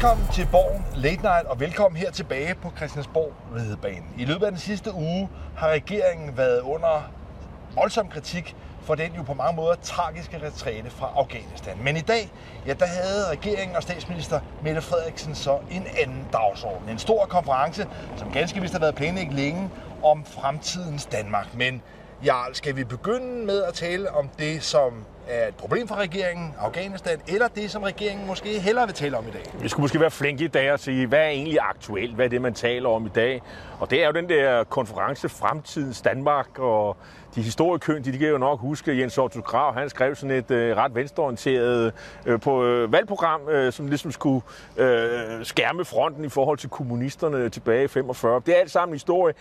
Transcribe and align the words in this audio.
Velkommen 0.00 0.28
til 0.32 0.48
Borgen 0.52 0.84
Late 0.94 1.22
Night, 1.22 1.46
og 1.46 1.60
velkommen 1.60 2.00
her 2.00 2.10
tilbage 2.10 2.54
på 2.54 2.72
Christiansborg 2.76 3.32
Ridebanen. 3.56 4.14
I 4.18 4.24
løbet 4.24 4.46
af 4.46 4.52
den 4.52 4.60
sidste 4.60 4.94
uge 4.94 5.28
har 5.56 5.68
regeringen 5.68 6.36
været 6.36 6.60
under 6.60 7.10
voldsom 7.74 8.08
kritik 8.08 8.56
for 8.82 8.94
den 8.94 9.12
jo 9.12 9.22
på 9.22 9.34
mange 9.34 9.56
måder 9.56 9.74
tragiske 9.82 10.40
retræte 10.46 10.90
fra 10.90 11.12
Afghanistan. 11.16 11.78
Men 11.84 11.96
i 11.96 12.00
dag, 12.00 12.32
ja, 12.66 12.72
der 12.72 12.86
havde 12.86 13.30
regeringen 13.30 13.76
og 13.76 13.82
statsminister 13.82 14.40
Mette 14.62 14.82
Frederiksen 14.82 15.34
så 15.34 15.58
en 15.70 15.86
anden 16.02 16.28
dagsorden. 16.32 16.88
En 16.88 16.98
stor 16.98 17.26
konference, 17.26 17.86
som 18.16 18.32
ganske 18.32 18.60
vist 18.60 18.72
har 18.72 18.80
været 18.80 18.94
planlagt 18.94 19.34
længe, 19.34 19.70
om 20.02 20.24
fremtidens 20.24 21.06
Danmark. 21.06 21.54
Men 21.54 21.82
Jarl, 22.24 22.54
skal 22.54 22.76
vi 22.76 22.84
begynde 22.84 23.46
med 23.46 23.62
at 23.62 23.74
tale 23.74 24.10
om 24.10 24.28
det, 24.38 24.62
som 24.62 25.04
er 25.28 25.48
et 25.48 25.54
problem 25.54 25.88
for 25.88 25.94
regeringen, 25.94 26.54
Afghanistan, 26.58 27.20
eller 27.28 27.48
det, 27.48 27.70
som 27.70 27.82
regeringen 27.82 28.26
måske 28.26 28.60
hellere 28.60 28.86
vil 28.86 28.94
tale 28.94 29.18
om 29.18 29.28
i 29.28 29.30
dag? 29.30 29.42
Vi 29.62 29.68
skulle 29.68 29.84
måske 29.84 30.00
være 30.00 30.10
flinke 30.10 30.44
i 30.44 30.48
dag 30.48 30.72
og 30.72 30.80
sige, 30.80 31.06
hvad 31.06 31.18
er 31.18 31.28
egentlig 31.28 31.58
aktuelt? 31.60 32.14
Hvad 32.14 32.24
er 32.24 32.28
det, 32.28 32.42
man 32.42 32.54
taler 32.54 32.88
om 32.88 33.06
i 33.06 33.10
dag? 33.14 33.42
Og 33.80 33.90
det 33.90 34.02
er 34.02 34.06
jo 34.06 34.12
den 34.12 34.28
der 34.28 34.64
konference 34.64 35.28
Fremtidens 35.28 36.00
Danmark, 36.00 36.58
og 36.58 36.96
de 37.34 37.42
historiekyndige, 37.42 38.12
de 38.12 38.18
kan 38.18 38.28
jo 38.28 38.38
nok 38.38 38.60
huske, 38.60 38.90
at 38.90 38.98
Jens 38.98 39.18
Otto 39.18 39.40
Krav, 39.40 39.74
han 39.74 39.90
skrev 39.90 40.14
sådan 40.14 40.36
et 40.36 40.50
øh, 40.50 40.76
ret 40.76 40.94
venstreorienteret 40.94 41.92
øh, 42.26 42.40
på 42.40 42.64
øh, 42.64 42.92
valgprogram, 42.92 43.48
øh, 43.48 43.72
som 43.72 43.86
ligesom 43.86 44.12
skulle 44.12 44.40
øh, 44.76 45.44
skærme 45.44 45.84
fronten 45.84 46.24
i 46.24 46.28
forhold 46.28 46.58
til 46.58 46.68
kommunisterne 46.68 47.48
tilbage 47.48 47.84
i 47.84 47.88
45. 47.88 48.42
Det 48.46 48.56
er 48.56 48.60
alt 48.60 48.70
sammen 48.70 48.94
historie. 48.94 49.34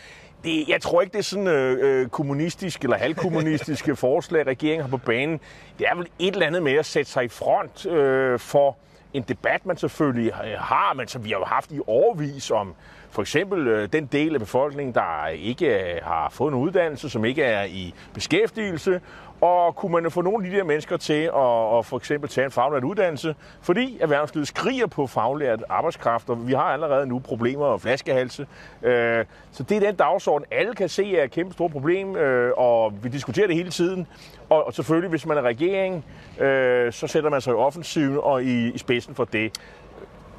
Det, 0.43 0.67
jeg 0.67 0.81
tror 0.81 1.01
ikke, 1.01 1.11
det 1.11 1.19
er 1.19 1.23
sådan 1.23 1.47
øh, 1.47 2.09
kommunistisk 2.09 2.81
eller 2.83 2.97
halvkommunistiske 2.97 3.95
forslag, 4.05 4.47
regeringen 4.47 4.81
har 4.81 4.89
på 4.89 5.05
banen. 5.05 5.39
Det 5.79 5.87
er 5.87 5.95
vel 5.95 6.07
et 6.19 6.33
eller 6.33 6.47
andet 6.47 6.63
med 6.63 6.73
at 6.73 6.85
sætte 6.85 7.11
sig 7.11 7.25
i 7.25 7.27
front 7.27 7.85
øh, 7.85 8.39
for 8.39 8.77
en 9.13 9.23
debat, 9.23 9.65
man 9.65 9.77
selvfølgelig 9.77 10.33
øh, 10.45 10.59
har, 10.59 10.93
men 10.93 11.07
som 11.07 11.25
vi 11.25 11.29
har 11.29 11.37
jo 11.37 11.45
haft 11.45 11.71
i 11.71 11.79
overvis 11.87 12.51
om. 12.51 12.75
For 13.11 13.21
eksempel 13.21 13.67
øh, 13.67 13.89
den 13.93 14.05
del 14.05 14.33
af 14.33 14.39
befolkningen, 14.39 14.93
der 14.95 15.27
ikke 15.27 15.93
øh, 15.93 15.99
har 16.03 16.29
fået 16.29 16.51
en 16.51 16.57
uddannelse, 16.57 17.09
som 17.09 17.25
ikke 17.25 17.43
er 17.43 17.63
i 17.63 17.93
beskæftigelse, 18.13 19.01
og 19.41 19.75
kunne 19.75 19.91
man 19.91 20.11
få 20.11 20.21
nogle 20.21 20.45
af 20.45 20.51
de 20.51 20.57
der 20.57 20.63
mennesker 20.63 20.97
til 20.97 21.13
at, 21.23 21.77
at 21.77 21.85
for 21.85 21.97
eksempel 21.97 22.29
tage 22.29 22.45
en 22.45 22.51
faglært 22.51 22.83
uddannelse, 22.83 23.35
fordi 23.61 23.97
erhvervslivet 24.01 24.47
skriger 24.47 24.87
på 24.87 25.07
faglært 25.07 25.63
arbejdskraft, 25.69 26.29
og 26.29 26.47
vi 26.47 26.53
har 26.53 26.63
allerede 26.63 27.07
nu 27.07 27.19
problemer 27.19 27.65
og 27.65 27.81
flaskehalse. 27.81 28.47
Øh, 28.83 29.25
så 29.51 29.63
det 29.63 29.77
er 29.77 29.81
den 29.81 29.95
dagsorden, 29.95 30.45
alle 30.51 30.75
kan 30.75 30.89
se 30.89 31.17
er 31.17 31.23
et 31.23 31.31
kæmpe 31.31 31.53
stort 31.53 31.71
problem, 31.71 32.15
øh, 32.15 32.53
og 32.57 32.93
vi 33.03 33.09
diskuterer 33.09 33.47
det 33.47 33.55
hele 33.55 33.69
tiden. 33.69 34.07
Og 34.49 34.73
selvfølgelig, 34.73 35.09
hvis 35.09 35.25
man 35.25 35.37
er 35.37 35.41
regering, 35.41 36.05
øh, 36.39 36.93
så 36.93 37.07
sætter 37.07 37.29
man 37.29 37.41
sig 37.41 37.51
i 37.51 37.55
offensiven 37.55 38.17
og 38.21 38.43
i, 38.43 38.71
i 38.71 38.77
spidsen 38.77 39.15
for 39.15 39.25
det. 39.25 39.51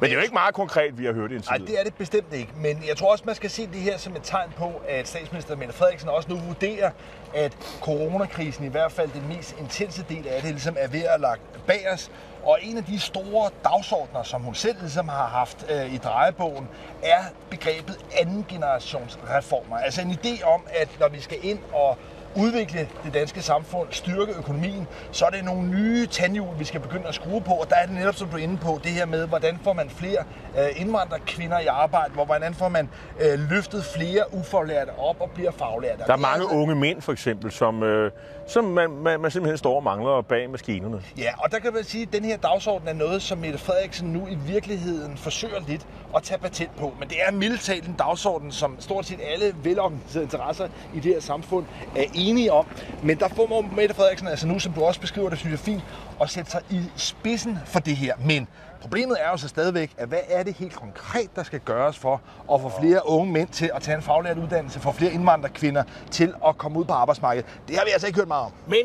Men 0.01 0.11
det 0.11 0.11
er 0.11 0.15
jo 0.15 0.23
ikke 0.23 0.35
meget 0.35 0.55
konkret, 0.55 0.99
vi 0.99 1.05
har 1.05 1.13
hørt 1.13 1.33
indtil 1.33 1.51
Nej, 1.51 1.59
det 1.67 1.81
er 1.81 1.85
det 1.85 1.95
bestemt 1.95 2.33
ikke. 2.33 2.53
Men 2.57 2.85
jeg 2.89 2.97
tror 2.97 3.13
også, 3.13 3.25
man 3.27 3.35
skal 3.35 3.51
se 3.51 3.67
det 3.67 3.81
her 3.81 3.99
som 3.99 4.17
et 4.17 4.23
tegn 4.23 4.51
på, 4.57 4.73
at 4.89 5.09
statsminister 5.09 5.57
Mette 5.57 5.75
Frederiksen 5.75 6.09
også 6.09 6.29
nu 6.29 6.37
vurderer, 6.37 6.91
at 7.35 7.57
coronakrisen, 7.81 8.65
i 8.65 8.69
hvert 8.69 8.93
fald 8.93 9.11
den 9.11 9.29
mest 9.29 9.57
intense 9.61 10.05
del 10.09 10.29
af 10.29 10.43
det, 10.43 10.51
ligesom 10.51 10.77
er 10.79 10.89
ved 10.89 11.03
at 11.03 11.21
lagt 11.21 11.67
bag 11.67 11.93
os. 11.93 12.11
Og 12.43 12.59
en 12.63 12.77
af 12.77 12.85
de 12.85 12.99
store 13.01 13.51
dagsordner, 13.65 14.23
som 14.23 14.43
hun 14.43 14.55
selv 14.55 14.77
ligesom 14.81 15.09
har 15.09 15.27
haft 15.27 15.67
øh, 15.71 15.95
i 15.95 15.97
drejebogen, 15.97 16.69
er 17.03 17.23
begrebet 17.51 17.99
anden 18.21 18.47
generations 18.49 19.19
reformer. 19.31 19.77
Altså 19.77 20.01
en 20.01 20.11
idé 20.11 20.45
om, 20.45 20.67
at 20.69 20.89
når 21.01 21.09
vi 21.09 21.21
skal 21.21 21.39
ind 21.43 21.59
og 21.73 21.99
udvikle 22.37 22.89
det 23.05 23.15
danske 23.15 23.43
samfund, 23.43 23.89
styrke 23.91 24.33
økonomien, 24.33 24.87
så 25.13 25.27
er 25.27 25.31
det 25.31 25.45
nogle 25.45 25.69
nye 25.69 26.07
tandhjul, 26.07 26.59
vi 26.59 26.65
skal 26.65 26.81
begynde 26.81 27.07
at 27.09 27.15
skrue 27.15 27.41
på. 27.41 27.53
Og 27.53 27.71
der 27.71 27.77
er 27.77 27.87
det 27.87 27.95
netop, 27.95 28.15
som 28.15 28.29
du 28.29 28.37
er 28.37 28.41
inde 28.41 28.57
på, 28.57 28.81
det 28.85 28.93
her 28.93 29.07
med, 29.07 29.27
hvordan 29.27 29.59
får 29.65 29.73
man 29.73 29.91
flere 29.91 30.19
øh, 30.59 30.81
indvandrerkvinder 30.81 31.59
i 31.59 31.67
arbejde, 31.67 32.13
hvor 32.15 32.25
hvordan 32.25 32.55
får 32.55 32.69
man 32.69 32.89
øh, 33.21 33.51
løftet 33.51 33.85
flere 33.85 34.35
ufaglærte 34.35 34.91
op 34.99 35.21
og 35.21 35.31
bliver 35.31 35.51
faglærte. 35.51 36.03
Der 36.07 36.13
er 36.13 36.17
mange 36.17 36.43
altså... 36.43 36.57
unge 36.57 36.75
mænd 36.75 37.03
for 37.03 37.13
eksempel, 37.13 37.53
som, 37.53 37.83
øh, 37.83 38.11
som 38.47 38.65
man, 38.65 38.91
man, 38.91 39.21
man 39.21 39.31
simpelthen 39.31 39.59
står 39.59 39.77
og 39.77 39.83
mangler 39.83 40.23
bag 40.23 40.51
maskinerne. 40.51 41.03
Ja, 41.19 41.31
og 41.39 41.53
der 41.53 41.59
kan 41.59 41.73
man 41.75 41.85
sige, 41.85 42.03
at 42.03 42.13
den 42.13 42.25
her 42.25 42.37
dagsorden 42.37 42.89
er 42.89 42.93
noget, 42.93 43.23
som 43.23 43.39
Mette 43.39 43.59
Frederiksen 43.59 44.09
nu 44.09 44.27
i 44.27 44.35
virkeligheden 44.35 45.17
forsøger 45.17 45.61
lidt 45.69 45.87
at 46.17 46.23
tage 46.23 46.39
patent 46.39 46.77
på. 46.77 46.95
Men 46.99 47.09
det 47.09 47.17
er 47.27 47.33
mildt 47.33 47.71
en 47.71 47.95
dagsorden, 47.99 48.53
som 48.53 48.77
stort 48.81 49.07
set 49.07 49.21
alle 49.33 49.55
velorganiserede 49.63 50.25
interesser 50.25 50.69
i 50.95 51.01
det 51.01 51.13
her 51.13 51.21
samfund 51.21 51.67
er 51.97 52.05
enige 52.29 52.53
om. 52.53 52.67
Men 53.03 53.19
der 53.19 53.29
får 53.29 53.65
Mette 53.77 53.95
Frederiksen, 53.95 54.29
altså 54.29 54.47
nu 54.47 54.59
som 54.59 54.73
du 54.73 54.85
også 54.85 55.01
beskriver 55.01 55.29
det, 55.29 55.39
synes 55.39 55.53
jeg 55.53 55.59
er 55.59 55.65
fint, 55.65 55.85
at 56.21 56.31
sætte 56.31 56.51
sig 56.51 56.61
i 56.71 56.81
spidsen 56.97 57.59
for 57.67 57.81
det 57.81 57.97
her. 57.97 58.15
Men 58.25 58.49
problemet 58.81 59.17
er 59.21 59.31
jo 59.31 59.37
så 59.37 59.49
stadigvæk, 59.49 59.93
at 59.99 60.09
hvad 60.09 60.19
er 60.29 60.43
det 60.43 60.55
helt 60.55 60.75
konkret, 60.75 61.37
der 61.37 61.43
skal 61.43 61.61
gøres 61.61 61.99
for 61.99 62.21
at 62.55 62.61
få 62.61 62.73
flere 62.81 63.09
unge 63.09 63.33
mænd 63.33 63.49
til 63.49 63.71
at 63.75 63.83
tage 63.83 63.97
en 63.97 64.03
faglært 64.03 64.39
uddannelse, 64.39 64.81
få 64.81 64.93
flere 64.93 65.13
indvandrerkvinder 65.13 65.83
til 66.11 66.35
at 66.49 66.59
komme 66.59 66.79
ud 66.79 66.85
på 66.85 66.93
arbejdsmarkedet? 66.93 67.49
Det 67.69 67.77
har 67.77 67.85
vi 67.85 67.91
altså 67.91 68.07
ikke 68.07 68.19
hørt 68.19 68.29
meget 68.29 68.45
om. 68.45 68.53
Men 68.67 68.83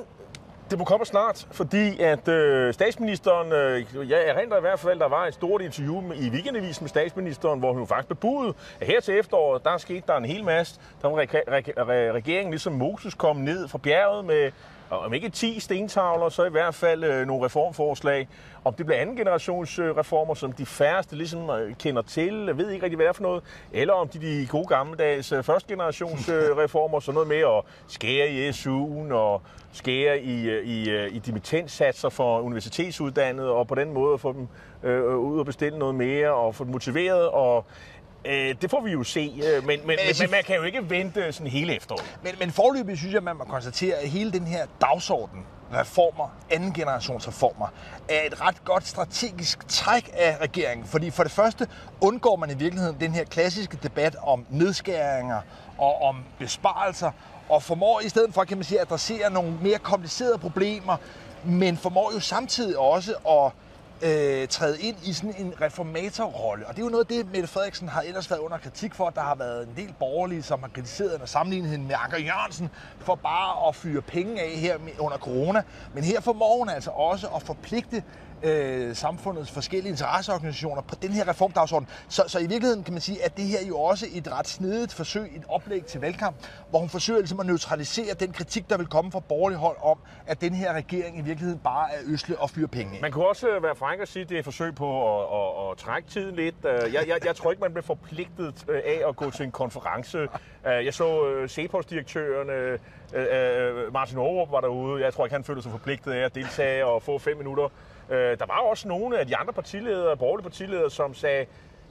det 0.70 0.80
må 0.80 0.86
komme 0.86 1.06
snart, 1.06 1.48
fordi 1.52 2.02
at 2.02 2.28
øh, 2.28 2.74
statsministeren, 2.74 3.52
øh, 3.52 4.09
jeg 4.09 4.28
erindrer 4.28 4.58
i 4.58 4.62
hvert 4.62 4.80
fald, 4.80 5.00
der 5.00 5.08
var 5.08 5.26
et 5.26 5.34
stort 5.34 5.62
interview 5.62 6.12
i 6.12 6.30
Weekendavisen 6.30 6.84
med 6.84 6.90
statsministeren, 6.90 7.59
hvor 7.59 7.74
hun 7.74 7.88
faktisk 7.88 8.08
bebudede, 8.08 8.53
at 8.80 8.88
her 8.88 9.00
til 9.00 9.20
efteråret, 9.20 9.64
der 9.64 9.78
skete 9.78 10.04
der 10.08 10.18
en 10.18 10.25
hel 10.25 10.44
masse. 10.44 10.80
Der 11.02 11.08
var 11.08 11.18
regeringen 12.14 12.52
ligesom 12.52 12.74
Moses 12.74 13.14
kom 13.14 13.38
ned 13.38 13.68
fra 13.68 13.78
bjerget 13.78 14.25
med 14.25 14.52
om 14.90 15.13
ikke 15.13 15.29
10 15.29 15.59
stentavler, 15.59 16.29
så 16.29 16.46
i 16.46 16.50
hvert 16.50 16.75
fald 16.75 17.03
øh, 17.03 17.28
nogle 17.28 17.46
reformforslag. 17.46 18.28
Om 18.66 18.73
det 18.73 18.85
bliver 18.85 19.01
anden 19.01 19.16
generations 19.16 19.79
øh, 19.79 19.97
reformer, 19.97 20.34
som 20.34 20.51
de 20.51 20.66
færreste 20.66 21.16
ligesom 21.16 21.50
øh, 21.50 21.75
kender 21.75 22.01
til, 22.01 22.51
ved 22.56 22.69
ikke 22.69 22.84
rigtig, 22.84 22.95
hvad 22.95 23.06
det 23.06 23.09
er 23.09 23.13
for 23.13 23.24
noget, 23.24 23.44
eller 23.74 23.94
om 23.94 24.07
de 24.07 24.19
de 24.19 24.47
gode 24.50 24.68
gammeldags 24.68 25.31
øh, 25.31 25.44
første 25.44 25.69
generations 25.69 26.29
øh, 26.29 26.57
reformer, 26.63 27.00
så 27.00 27.12
noget 27.12 27.28
med 27.28 27.38
at 27.38 27.63
skære 27.88 28.29
i 28.29 28.50
SU'en 28.50 29.13
og 29.13 29.41
skære 29.72 30.19
i, 30.19 30.50
øh, 30.50 30.66
i, 30.66 30.90
øh, 30.90 31.16
i 31.16 31.19
dimittenssatser 31.19 32.09
for 32.09 32.40
universitetsuddannede, 32.40 33.51
og 33.51 33.68
på 33.68 33.75
den 33.75 33.94
måde 33.94 34.18
få 34.18 34.34
dem 34.34 34.47
øh, 34.84 35.18
ud 35.18 35.40
og 35.40 35.45
bestille 35.45 35.79
noget 35.79 35.95
mere, 35.95 36.34
og 36.34 36.56
få 36.56 36.63
dem 36.63 36.72
motiveret, 36.72 37.29
og 37.29 37.66
Øh, 38.25 38.56
det 38.62 38.69
får 38.69 38.81
vi 38.81 38.91
jo 38.91 39.03
se, 39.03 39.41
øh, 39.46 39.66
men, 39.66 39.66
men, 39.66 39.88
men, 39.88 39.97
men 40.19 40.31
man 40.31 40.44
kan 40.44 40.56
jo 40.56 40.63
ikke 40.63 40.90
vente 40.90 41.31
sådan 41.31 41.47
hele 41.47 41.75
efteråret. 41.75 42.18
Men, 42.24 42.36
men 42.40 42.52
forløbig 42.52 42.97
synes 42.97 43.13
jeg, 43.13 43.24
man 43.24 43.36
må 43.36 43.44
konstatere, 43.44 43.96
at 43.96 44.09
hele 44.09 44.31
den 44.31 44.47
her 44.47 44.66
dagsorden, 44.81 45.46
reformer, 45.74 46.36
anden 46.52 46.74
generations 46.74 47.28
reformer, 47.28 47.68
er 48.09 48.22
et 48.28 48.41
ret 48.41 48.63
godt 48.66 48.88
strategisk 48.88 49.68
træk 49.68 50.09
af 50.13 50.38
regeringen. 50.41 50.88
Fordi 50.88 51.09
for 51.09 51.24
det 51.24 51.31
første 51.31 51.68
undgår 52.02 52.36
man 52.36 52.50
i 52.50 52.53
virkeligheden 52.53 53.00
den 53.00 53.12
her 53.12 53.24
klassiske 53.24 53.78
debat 53.84 54.16
om 54.24 54.46
nedskæringer 54.50 55.42
og 55.78 56.02
om 56.02 56.24
besparelser, 56.40 57.12
og 57.50 57.63
formår 57.63 58.00
i 58.00 58.09
stedet 58.09 58.34
for, 58.34 58.44
kan 58.44 58.57
man 58.57 58.63
sige, 58.63 58.80
at 58.80 58.86
adressere 58.86 59.30
nogle 59.30 59.53
mere 59.62 59.78
komplicerede 59.78 60.38
problemer, 60.38 60.97
men 61.44 61.78
formår 61.78 62.12
jo 62.13 62.19
samtidig 62.19 62.78
også 62.78 63.13
at 63.30 63.52
øh, 64.01 64.47
træde 64.47 64.81
ind 64.81 64.97
i 65.03 65.13
sådan 65.13 65.35
en 65.38 65.61
reformatorrolle. 65.61 66.67
Og 66.67 66.75
det 66.75 66.81
er 66.81 66.85
jo 66.85 66.89
noget 66.89 67.03
af 67.03 67.07
det, 67.07 67.25
Mette 67.31 67.47
Frederiksen 67.47 67.88
har 67.89 68.01
ellers 68.01 68.29
været 68.29 68.39
under 68.39 68.57
kritik 68.57 68.95
for. 68.95 69.09
Der 69.09 69.22
har 69.22 69.35
været 69.35 69.67
en 69.67 69.75
del 69.75 69.94
borgerlige, 70.00 70.44
som 70.44 70.63
har 70.63 70.69
kritiseret 70.69 71.22
og 71.22 71.29
sammenlignet 71.29 71.72
hende 71.72 71.85
med 71.85 71.95
Anker 72.03 72.17
Jørgensen 72.17 72.69
for 73.01 73.16
bare 73.16 73.67
at 73.67 73.75
fyre 73.75 74.01
penge 74.01 74.41
af 74.41 74.50
her 74.50 74.78
under 75.00 75.17
corona. 75.17 75.63
Men 75.94 76.03
her 76.03 76.22
formår 76.22 76.57
hun 76.57 76.69
altså 76.69 76.91
også 76.91 77.28
at 77.28 77.44
forpligte 77.44 78.03
øh, 78.45 78.95
samfundets 78.95 79.51
forskellige 79.51 79.91
interesseorganisationer 79.91 80.81
på 80.81 80.95
den 81.01 81.11
her 81.11 81.28
reformdagsorden. 81.28 81.88
Så, 82.09 82.23
så 82.28 82.39
i 82.39 82.47
virkeligheden 82.47 82.83
kan 82.83 82.94
man 82.94 83.01
sige, 83.01 83.25
at 83.25 83.38
det 83.38 83.45
her 83.45 83.59
er 83.59 83.67
jo 83.67 83.79
også 83.79 84.06
et 84.13 84.31
ret 84.31 84.47
snedigt 84.47 84.94
forsøg, 84.94 85.35
et 85.35 85.44
oplæg 85.50 85.85
til 85.85 86.01
valgkamp, 86.01 86.35
hvor 86.69 86.79
hun 86.79 86.89
forsøger 86.89 87.19
ligesom 87.19 87.39
at 87.39 87.45
neutralisere 87.45 88.13
den 88.13 88.31
kritik, 88.31 88.69
der 88.69 88.78
vil 88.78 88.88
komme 88.88 89.11
fra 89.11 89.19
borgerlig 89.19 89.57
hold 89.57 89.77
om, 89.81 90.00
at 90.27 90.42
den 90.42 90.53
her 90.53 90.74
regering 90.74 91.18
i 91.18 91.21
virkeligheden 91.21 91.59
bare 91.63 91.94
er 91.94 91.97
øsle 92.06 92.39
og 92.39 92.50
fyre 92.50 92.68
penge 92.68 93.00
Man 93.01 93.12
kunne 93.12 93.27
også 93.27 93.47
øh, 93.50 93.63
være 93.63 93.75
fræk 93.75 94.00
og 94.00 94.07
sige, 94.07 94.24
at 94.24 94.30
det 94.30 94.36
er 94.36 94.39
et 94.39 94.45
forsøg 94.45 94.75
på 94.75 95.19
at, 95.19 95.27
at, 95.39 95.71
at 95.71 95.77
trække 95.77 96.09
tiden 96.09 96.36
lidt. 96.36 96.56
Øh, 96.65 96.94
jeg, 96.94 97.07
jeg, 97.07 97.25
jeg 97.25 97.36
tror 97.36 97.51
ikke, 97.51 97.62
man 97.62 97.71
bliver 97.71 97.86
forpligtet 97.86 98.65
øh, 98.69 98.81
af 98.86 99.01
at 99.09 99.15
gå 99.15 99.31
til 99.31 99.45
en 99.45 99.51
konference. 99.51 100.27
Jeg 100.65 100.94
så 100.94 101.25
Cepos-direktøren, 101.48 102.48
Martin 103.94 104.18
Aarup 104.18 104.51
var 104.51 104.62
derude. 104.62 105.03
Jeg 105.03 105.13
tror 105.13 105.25
ikke, 105.25 105.36
han 105.36 105.44
følte 105.44 105.62
sig 105.62 105.71
forpligtet 105.71 106.12
af 106.12 106.25
at 106.25 106.36
deltage 106.36 106.86
og 106.86 107.01
få 107.01 107.18
fem 107.18 107.38
minutter 107.38 107.69
Øh, 108.10 108.40
der 108.40 108.46
var 108.46 108.60
også 108.60 108.88
nogle 108.88 109.19
af 109.19 109.28
de 109.28 109.38
andre 109.38 109.54
partiledere, 109.54 110.18
borgerlige 110.18 110.44
partiledere, 110.44 110.92
som 110.92 111.13
sagde, 111.13 111.46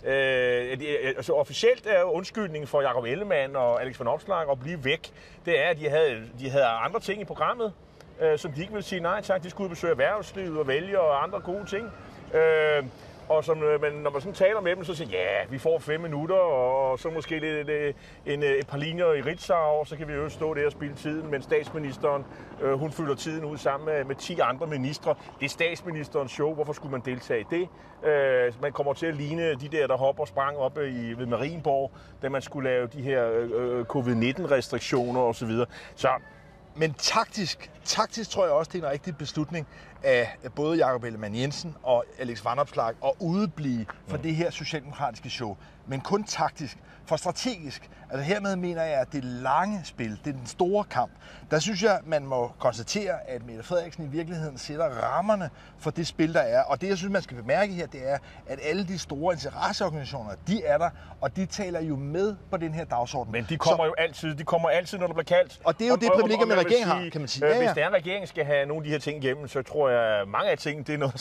Øh, 0.06 0.72
øh 0.72 1.12
altså 1.16 1.32
officielt 1.32 1.87
er 1.87 2.02
undskyldningen 2.02 2.69
for 2.69 2.82
Jacob 2.82 3.05
Ellemann 3.05 3.56
og 3.56 3.82
Alex 3.82 3.99
van 3.99 4.08
Opslag 4.08 4.50
at 4.50 4.61
blive 4.61 4.84
væk, 4.84 5.12
det 5.46 5.61
er, 5.64 5.69
at 5.69 5.78
de 5.78 5.88
havde, 5.88 6.22
de 6.38 6.50
havde 6.50 6.64
andre 6.64 7.00
ting 7.00 7.20
i 7.20 7.25
programmet, 7.25 7.72
øh, 8.20 8.38
som 8.38 8.52
de 8.52 8.61
ikke 8.61 8.72
ville 8.72 8.84
sige 8.84 9.00
nej 9.00 9.20
tak. 9.20 9.43
De 9.43 9.50
skulle 9.50 9.70
besøge 9.70 9.90
erhvervslivet 9.90 10.58
og 10.58 10.69
vælge 10.69 11.00
og 11.00 11.22
andre 11.22 11.40
gode 11.40 11.64
ting. 11.66 11.93
Øh, 12.34 12.84
og 13.28 13.44
som, 13.44 13.62
øh, 13.62 13.80
men 13.80 13.92
når 13.92 14.10
man 14.10 14.20
sådan 14.20 14.34
taler 14.34 14.60
med 14.60 14.76
dem, 14.76 14.84
så 14.84 14.94
siger 14.94 15.10
ja, 15.10 15.46
vi 15.50 15.58
får 15.58 15.78
fem 15.78 16.00
minutter, 16.00 16.36
og 16.36 16.98
så 16.98 17.10
måske 17.10 17.38
lidt, 17.38 17.66
lidt, 17.66 17.96
en, 18.26 18.42
øh, 18.42 18.50
et 18.50 18.66
par 18.66 18.78
linjer 18.78 19.12
i 19.12 19.20
Ritzau, 19.20 19.56
og 19.56 19.86
så 19.86 19.96
kan 19.96 20.08
vi 20.08 20.12
jo 20.12 20.28
stå 20.28 20.54
der 20.54 20.66
og 20.66 20.72
spille 20.72 20.94
tiden, 20.94 21.30
men 21.30 21.42
statsministeren, 21.42 22.24
øh, 22.62 22.72
hun 22.72 22.92
fylder 22.92 23.14
tiden 23.14 23.44
ud 23.44 23.56
sammen 23.56 23.86
med, 23.86 24.04
med 24.04 24.14
10 24.16 24.38
andre 24.38 24.66
ministre. 24.66 25.14
Det 25.40 25.44
er 25.44 25.50
statsministerens 25.50 26.32
show, 26.32 26.54
hvorfor 26.54 26.72
skulle 26.72 26.92
man 26.92 27.02
deltage 27.04 27.40
i 27.40 27.44
det? 27.50 27.68
Øh, 28.10 28.52
man 28.62 28.72
kommer 28.72 28.92
til 28.92 29.06
at 29.06 29.14
ligne 29.14 29.54
de 29.54 29.68
der, 29.68 29.86
der 29.86 29.96
hopper 29.96 30.22
og 30.22 30.28
sprang 30.28 30.56
op 30.56 30.78
øh, 30.78 30.94
i, 30.94 31.12
ved 31.12 31.26
Marienborg, 31.26 31.90
da 32.22 32.28
man 32.28 32.42
skulle 32.42 32.70
lave 32.70 32.86
de 32.86 33.02
her 33.02 33.30
øh, 33.32 33.84
covid-19-restriktioner 33.84 35.20
osv. 35.20 35.50
Så 35.94 36.08
men 36.76 36.94
taktisk, 36.94 37.70
taktisk 37.84 38.30
tror 38.30 38.44
jeg 38.44 38.52
også, 38.52 38.70
det 38.72 38.78
er 38.82 38.86
en 38.86 38.92
rigtig 38.92 39.16
beslutning 39.16 39.66
af 40.02 40.36
både 40.56 40.76
Jakob 40.78 41.04
Ellemann 41.04 41.34
Jensen 41.34 41.74
og 41.82 42.04
Alex 42.18 42.44
Van 42.44 42.58
Opslag 42.58 42.94
at 43.04 43.12
udeblive 43.20 43.86
fra 44.08 44.16
mm. 44.16 44.22
det 44.22 44.36
her 44.36 44.50
socialdemokratiske 44.50 45.30
show. 45.30 45.56
Men 45.86 46.00
kun 46.00 46.24
taktisk. 46.24 46.78
For 47.06 47.16
strategisk, 47.16 47.90
altså 48.10 48.24
hermed 48.24 48.56
mener 48.56 48.82
jeg, 48.82 49.00
at 49.00 49.12
det 49.12 49.24
lange 49.24 49.80
spil, 49.84 50.10
det 50.24 50.34
er 50.34 50.38
den 50.38 50.46
store 50.46 50.84
kamp, 50.84 51.10
der 51.50 51.58
synes 51.58 51.82
jeg, 51.82 52.00
man 52.06 52.26
må 52.26 52.52
konstatere, 52.58 53.28
at 53.28 53.46
Mette 53.46 53.62
Frederiksen 53.62 54.04
i 54.04 54.08
virkeligheden 54.08 54.58
sætter 54.58 54.84
rammerne 54.84 55.50
for 55.78 55.90
det 55.90 56.06
spil, 56.06 56.34
der 56.34 56.40
er. 56.40 56.62
Og 56.62 56.80
det, 56.80 56.88
jeg 56.88 56.98
synes, 56.98 57.12
man 57.12 57.22
skal 57.22 57.36
bemærke 57.36 57.72
her, 57.72 57.86
det 57.86 58.08
er, 58.10 58.18
at 58.46 58.58
alle 58.62 58.88
de 58.88 58.98
store 58.98 59.34
interesseorganisationer, 59.34 60.30
de 60.46 60.64
er 60.64 60.78
der, 60.78 60.90
og 61.20 61.36
de 61.36 61.46
taler 61.46 61.80
jo 61.80 61.96
med 61.96 62.36
på 62.50 62.56
den 62.56 62.74
her 62.74 62.84
dagsorden. 62.84 63.32
Men 63.32 63.46
de 63.48 63.56
kommer 63.56 63.84
Så, 63.84 63.86
jo 63.86 63.94
altid, 63.98 64.34
de 64.34 64.44
kommer 64.44 64.68
altid, 64.68 64.98
når 64.98 65.06
der 65.06 65.14
bliver 65.14 65.38
kaldt. 65.38 65.60
Og 65.64 65.78
det 65.78 65.84
er 65.84 65.88
jo 65.88 65.94
og, 65.94 66.00
det 66.00 66.10
privilegium, 66.14 66.48
med 66.48 66.56
regeringen 66.56 66.88
har, 66.88 67.08
kan 67.12 67.20
man 67.20 67.28
sige. 67.28 67.46
Øh, 67.46 67.50
ja, 67.50 67.56
ja. 67.56 67.62
Hvis 67.62 67.74
der 67.74 67.88
en 67.88 67.94
regering 67.94 68.28
skal 68.28 68.44
have 68.44 68.66
nogle 68.66 68.80
af 68.80 68.84
de 68.84 68.90
her 68.90 68.98
ting 68.98 69.24
igennem, 69.24 69.48
så 69.48 69.62
tror 69.62 69.88
jeg, 69.88 70.20
at 70.20 70.28
mange 70.28 70.50
af 70.50 70.58
ting, 70.58 70.76
det 70.86 70.94
er 70.94 70.98
noget, 70.98 71.14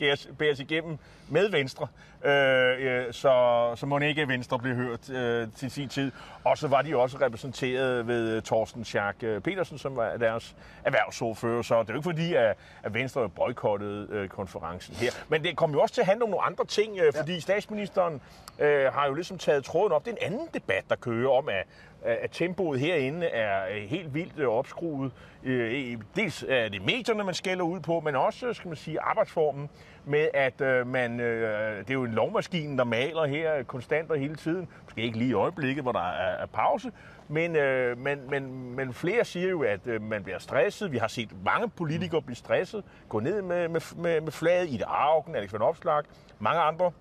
der 0.00 0.14
skal 0.16 0.34
bæres 0.38 0.60
igennem 0.60 0.98
med 1.28 1.50
Venstre. 1.50 1.86
Øh, 2.24 3.12
så, 3.12 3.72
så 3.76 3.86
må 3.86 3.98
ikke 3.98 4.28
Venstre 4.28 4.58
blive 4.58 4.74
hørt 4.74 5.09
øh, 5.10 5.48
til 5.56 5.70
sin 5.70 5.88
tid. 5.88 6.12
Og 6.44 6.58
så 6.58 6.68
var 6.68 6.82
de 6.82 6.96
også 6.96 7.18
repræsenteret 7.20 8.06
ved 8.06 8.42
Torsten 8.42 8.84
Schack 8.84 9.18
Petersen, 9.18 9.78
som 9.78 9.96
var 9.96 10.16
deres 10.16 10.56
erhvervsordfører. 10.84 11.62
Så 11.62 11.82
det 11.82 11.88
er 11.88 11.94
jo 11.94 11.98
ikke 11.98 12.08
fordi, 12.08 12.34
at, 12.34 12.56
at 12.82 12.94
Venstre 12.94 13.28
boykottede 13.28 14.06
øh, 14.10 14.28
konferencen 14.28 14.94
her. 14.94 15.10
Men 15.28 15.44
det 15.44 15.56
kom 15.56 15.72
jo 15.72 15.80
også 15.80 15.94
til 15.94 16.00
at 16.00 16.06
handle 16.06 16.24
om 16.24 16.30
nogle 16.30 16.44
andre 16.46 16.64
ting, 16.64 16.98
øh, 16.98 17.12
fordi 17.16 17.32
ja. 17.32 17.40
statsministeren 17.40 18.20
øh, 18.58 18.92
har 18.92 19.06
jo 19.06 19.14
ligesom 19.14 19.38
taget 19.38 19.64
tråden 19.64 19.92
op. 19.92 20.04
Det 20.04 20.12
er 20.12 20.26
en 20.26 20.32
anden 20.32 20.48
debat, 20.54 20.84
der 20.90 20.96
kører 20.96 21.30
om, 21.30 21.48
at 21.48 21.66
at 22.02 22.30
tempoet 22.32 22.80
herinde 22.80 23.26
er 23.26 23.86
helt 23.86 24.14
vildt 24.14 24.38
øh, 24.38 24.48
opskruet. 24.48 25.12
Øh, 25.44 25.98
dels 26.16 26.44
er 26.48 26.68
det 26.68 26.82
medierne, 26.82 27.24
man 27.24 27.34
skælder 27.34 27.64
ud 27.64 27.80
på, 27.80 28.00
men 28.00 28.16
også, 28.16 28.52
skal 28.52 28.68
man 28.68 28.76
sige, 28.76 29.00
arbejdsformen 29.00 29.70
med, 30.04 30.28
at 30.34 30.60
øh, 30.60 30.86
man, 30.86 31.20
øh, 31.20 31.78
det 31.78 31.90
er 31.90 31.94
jo 31.94 32.04
en 32.04 32.12
lovmaskine, 32.12 32.78
der 32.78 32.84
maler 32.84 33.24
her 33.24 33.62
konstant 33.62 34.10
og 34.10 34.18
hele 34.18 34.34
tiden. 34.34 34.68
Måske 34.84 35.02
ikke 35.02 35.18
lige 35.18 35.30
i 35.30 35.32
øjeblikket, 35.32 35.84
hvor 35.84 35.92
der 35.92 36.08
er 36.10 36.46
pause, 36.46 36.92
men, 37.28 37.56
øh, 37.56 37.98
men, 37.98 38.30
men, 38.30 38.74
men 38.76 38.94
flere 38.94 39.24
siger 39.24 39.48
jo, 39.48 39.62
at 39.62 39.86
øh, 39.86 40.02
man 40.02 40.22
bliver 40.24 40.38
stresset. 40.38 40.92
Vi 40.92 40.98
har 40.98 41.08
set 41.08 41.44
mange 41.44 41.68
politikere 41.68 42.22
blive 42.22 42.36
stresset, 42.36 42.84
gå 43.08 43.20
ned 43.20 43.42
med, 43.42 43.68
med, 43.68 43.80
med, 43.96 44.20
med 44.20 44.32
flaget 44.32 44.68
i 44.68 44.72
det 44.72 44.84
Augen, 44.86 45.34
Alex 45.34 45.52
Van 45.52 45.62
Opslag, 45.62 46.02
mange 46.38 46.60
andre. 46.60 46.92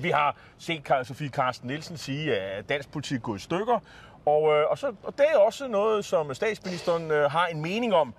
Vi 0.00 0.10
har 0.10 0.36
set 0.58 0.92
Sofie 1.02 1.28
Carsten 1.28 1.68
Nielsen 1.68 1.96
sige, 1.96 2.36
at 2.36 2.68
dansk 2.68 2.92
politik 2.92 3.22
går 3.22 3.34
i 3.34 3.38
stykker, 3.38 3.80
og, 4.26 4.56
øh, 4.56 4.70
og, 4.70 4.78
så, 4.78 4.92
og 5.02 5.18
det 5.18 5.26
er 5.34 5.38
også 5.38 5.68
noget, 5.68 6.04
som 6.04 6.34
statsministeren 6.34 7.10
øh, 7.10 7.30
har 7.30 7.46
en 7.46 7.62
mening 7.62 7.94
om. 7.94 8.14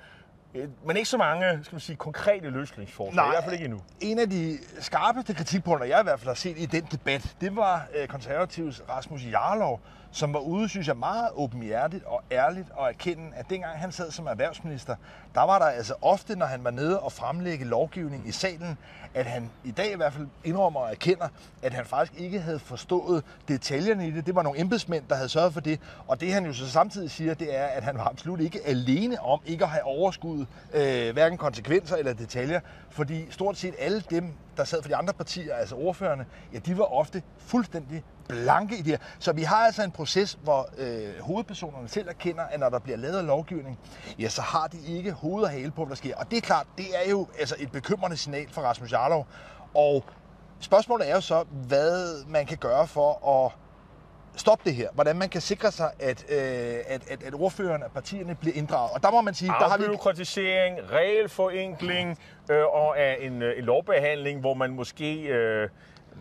Øh, 0.55 0.67
men 0.85 0.97
ikke 0.97 1.09
så 1.09 1.17
mange 1.17 1.59
skal 1.63 1.75
man 1.75 1.79
sige, 1.79 1.95
konkrete 1.95 2.49
løsningsforslag, 2.49 3.15
Nej, 3.15 3.25
i 3.25 3.29
hvert 3.29 3.43
fald 3.43 3.53
ikke 3.53 3.65
endnu. 3.65 3.81
En 4.01 4.19
af 4.19 4.29
de 4.29 4.57
skarpeste 4.79 5.33
kritikpunkter, 5.33 5.87
jeg 5.87 5.99
i 5.99 6.03
hvert 6.03 6.19
fald 6.19 6.27
har 6.27 6.35
set 6.35 6.57
i 6.57 6.65
den 6.65 6.87
debat, 6.91 7.35
det 7.41 7.55
var 7.55 7.87
øh, 7.95 8.07
konservativs 8.07 8.81
Rasmus 8.89 9.21
Jarlov, 9.31 9.81
som 10.11 10.33
var 10.33 10.39
ude, 10.39 10.69
synes 10.69 10.87
jeg, 10.87 10.97
meget 10.97 11.29
åbenhjertigt 11.35 12.03
og 12.03 12.23
ærligt 12.31 12.67
og 12.73 12.89
erkende, 12.89 13.31
at 13.35 13.49
dengang 13.49 13.79
han 13.79 13.91
sad 13.91 14.11
som 14.11 14.27
erhvervsminister, 14.27 14.95
der 15.35 15.41
var 15.41 15.59
der 15.59 15.65
altså 15.65 15.93
ofte, 16.01 16.35
når 16.35 16.45
han 16.45 16.63
var 16.63 16.71
nede 16.71 16.99
og 16.99 17.11
fremlægge 17.11 17.65
lovgivning 17.65 18.27
i 18.27 18.31
salen, 18.31 18.77
at 19.13 19.25
han 19.25 19.51
i 19.63 19.71
dag 19.71 19.93
i 19.93 19.95
hvert 19.95 20.13
fald 20.13 20.27
indrømmer 20.43 20.79
og 20.79 20.91
erkender, 20.91 21.27
at 21.63 21.73
han 21.73 21.85
faktisk 21.85 22.21
ikke 22.21 22.39
havde 22.39 22.59
forstået 22.59 23.23
detaljerne 23.47 24.07
i 24.07 24.11
det. 24.11 24.25
Det 24.25 24.35
var 24.35 24.41
nogle 24.41 24.59
embedsmænd, 24.59 25.03
der 25.09 25.15
havde 25.15 25.29
sørget 25.29 25.53
for 25.53 25.61
det. 25.61 25.79
Og 26.07 26.21
det 26.21 26.33
han 26.33 26.45
jo 26.45 26.53
så 26.53 26.69
samtidig 26.69 27.11
siger, 27.11 27.33
det 27.33 27.57
er, 27.57 27.65
at 27.65 27.83
han 27.83 27.97
var 27.97 28.03
absolut 28.03 28.39
ikke 28.39 28.59
alene 28.65 29.21
om 29.21 29.39
ikke 29.45 29.63
at 29.63 29.69
have 29.69 29.83
overskuddet 29.83 30.47
øh, 30.73 31.13
hverken 31.13 31.37
konsekvenser 31.37 31.95
eller 31.95 32.13
detaljer. 32.13 32.59
Fordi 32.89 33.31
stort 33.31 33.57
set 33.57 33.75
alle 33.79 34.03
dem, 34.09 34.33
der 34.57 34.63
sad 34.63 34.81
for 34.81 34.89
de 34.89 34.95
andre 34.95 35.13
partier, 35.13 35.55
altså 35.55 35.75
ordførerne, 35.75 36.25
ja, 36.53 36.59
de 36.59 36.77
var 36.77 36.83
ofte 36.83 37.23
fuldstændig 37.37 38.03
blanke 38.27 38.77
i 38.77 38.81
det. 38.81 39.01
Så 39.19 39.33
vi 39.33 39.43
har 39.43 39.65
altså 39.65 39.83
en 39.83 39.91
proces, 39.91 40.37
hvor 40.43 40.69
øh, 40.77 41.21
hovedpersonerne 41.21 41.87
selv 41.87 42.09
erkender, 42.09 42.43
at 42.43 42.59
når 42.59 42.69
der 42.69 42.79
bliver 42.79 42.97
lavet 42.97 43.23
lovgivning, 43.23 43.79
ja, 44.19 44.29
så 44.29 44.41
har 44.41 44.67
de 44.67 44.77
ikke 44.97 45.11
hoved 45.11 45.43
og 45.43 45.49
hale 45.49 45.71
på, 45.71 45.85
hvad 45.85 45.89
der 45.89 45.95
sker. 45.95 46.15
Og 46.15 46.31
det 46.31 46.37
er 46.37 46.41
klart, 46.41 46.67
det 46.77 46.85
er 47.05 47.09
jo 47.09 47.27
altså 47.39 47.55
et 47.59 47.71
bekymrende 47.71 48.17
signal 48.17 48.49
for 48.49 48.61
Rasmus 48.61 48.91
Jarlov. 48.91 49.27
Og 49.75 50.03
spørgsmålet 50.59 51.09
er 51.09 51.15
jo 51.15 51.21
så, 51.21 51.45
hvad 51.67 52.25
man 52.27 52.45
kan 52.45 52.57
gøre 52.57 52.87
for 52.87 53.45
at 53.45 53.51
stoppe 54.39 54.65
det 54.65 54.75
her. 54.75 54.89
Hvordan 54.93 55.15
man 55.15 55.29
kan 55.29 55.41
sikre 55.41 55.71
sig, 55.71 55.91
at, 55.99 56.25
øh, 56.29 56.37
at, 56.87 57.09
at, 57.09 57.23
at 57.23 57.33
ordførerne 57.33 57.85
og 57.85 57.91
partierne 57.91 58.35
bliver 58.35 58.55
inddraget. 58.55 58.91
Og 58.93 59.03
der 59.03 59.11
må 59.11 59.21
man 59.21 59.33
sige, 59.33 59.47
der 59.47 59.69
har 59.69 59.77
vi... 59.77 59.83
Afbyråkratisering, 59.83 60.91
regelforenkling 60.91 62.19
øh, 62.51 62.65
og 62.65 62.99
af 62.99 63.17
en, 63.21 63.41
øh, 63.41 63.57
en 63.57 63.63
lovbehandling, 63.63 64.39
hvor 64.39 64.53
man 64.53 64.71
måske... 64.71 65.21
Øh, 65.21 65.69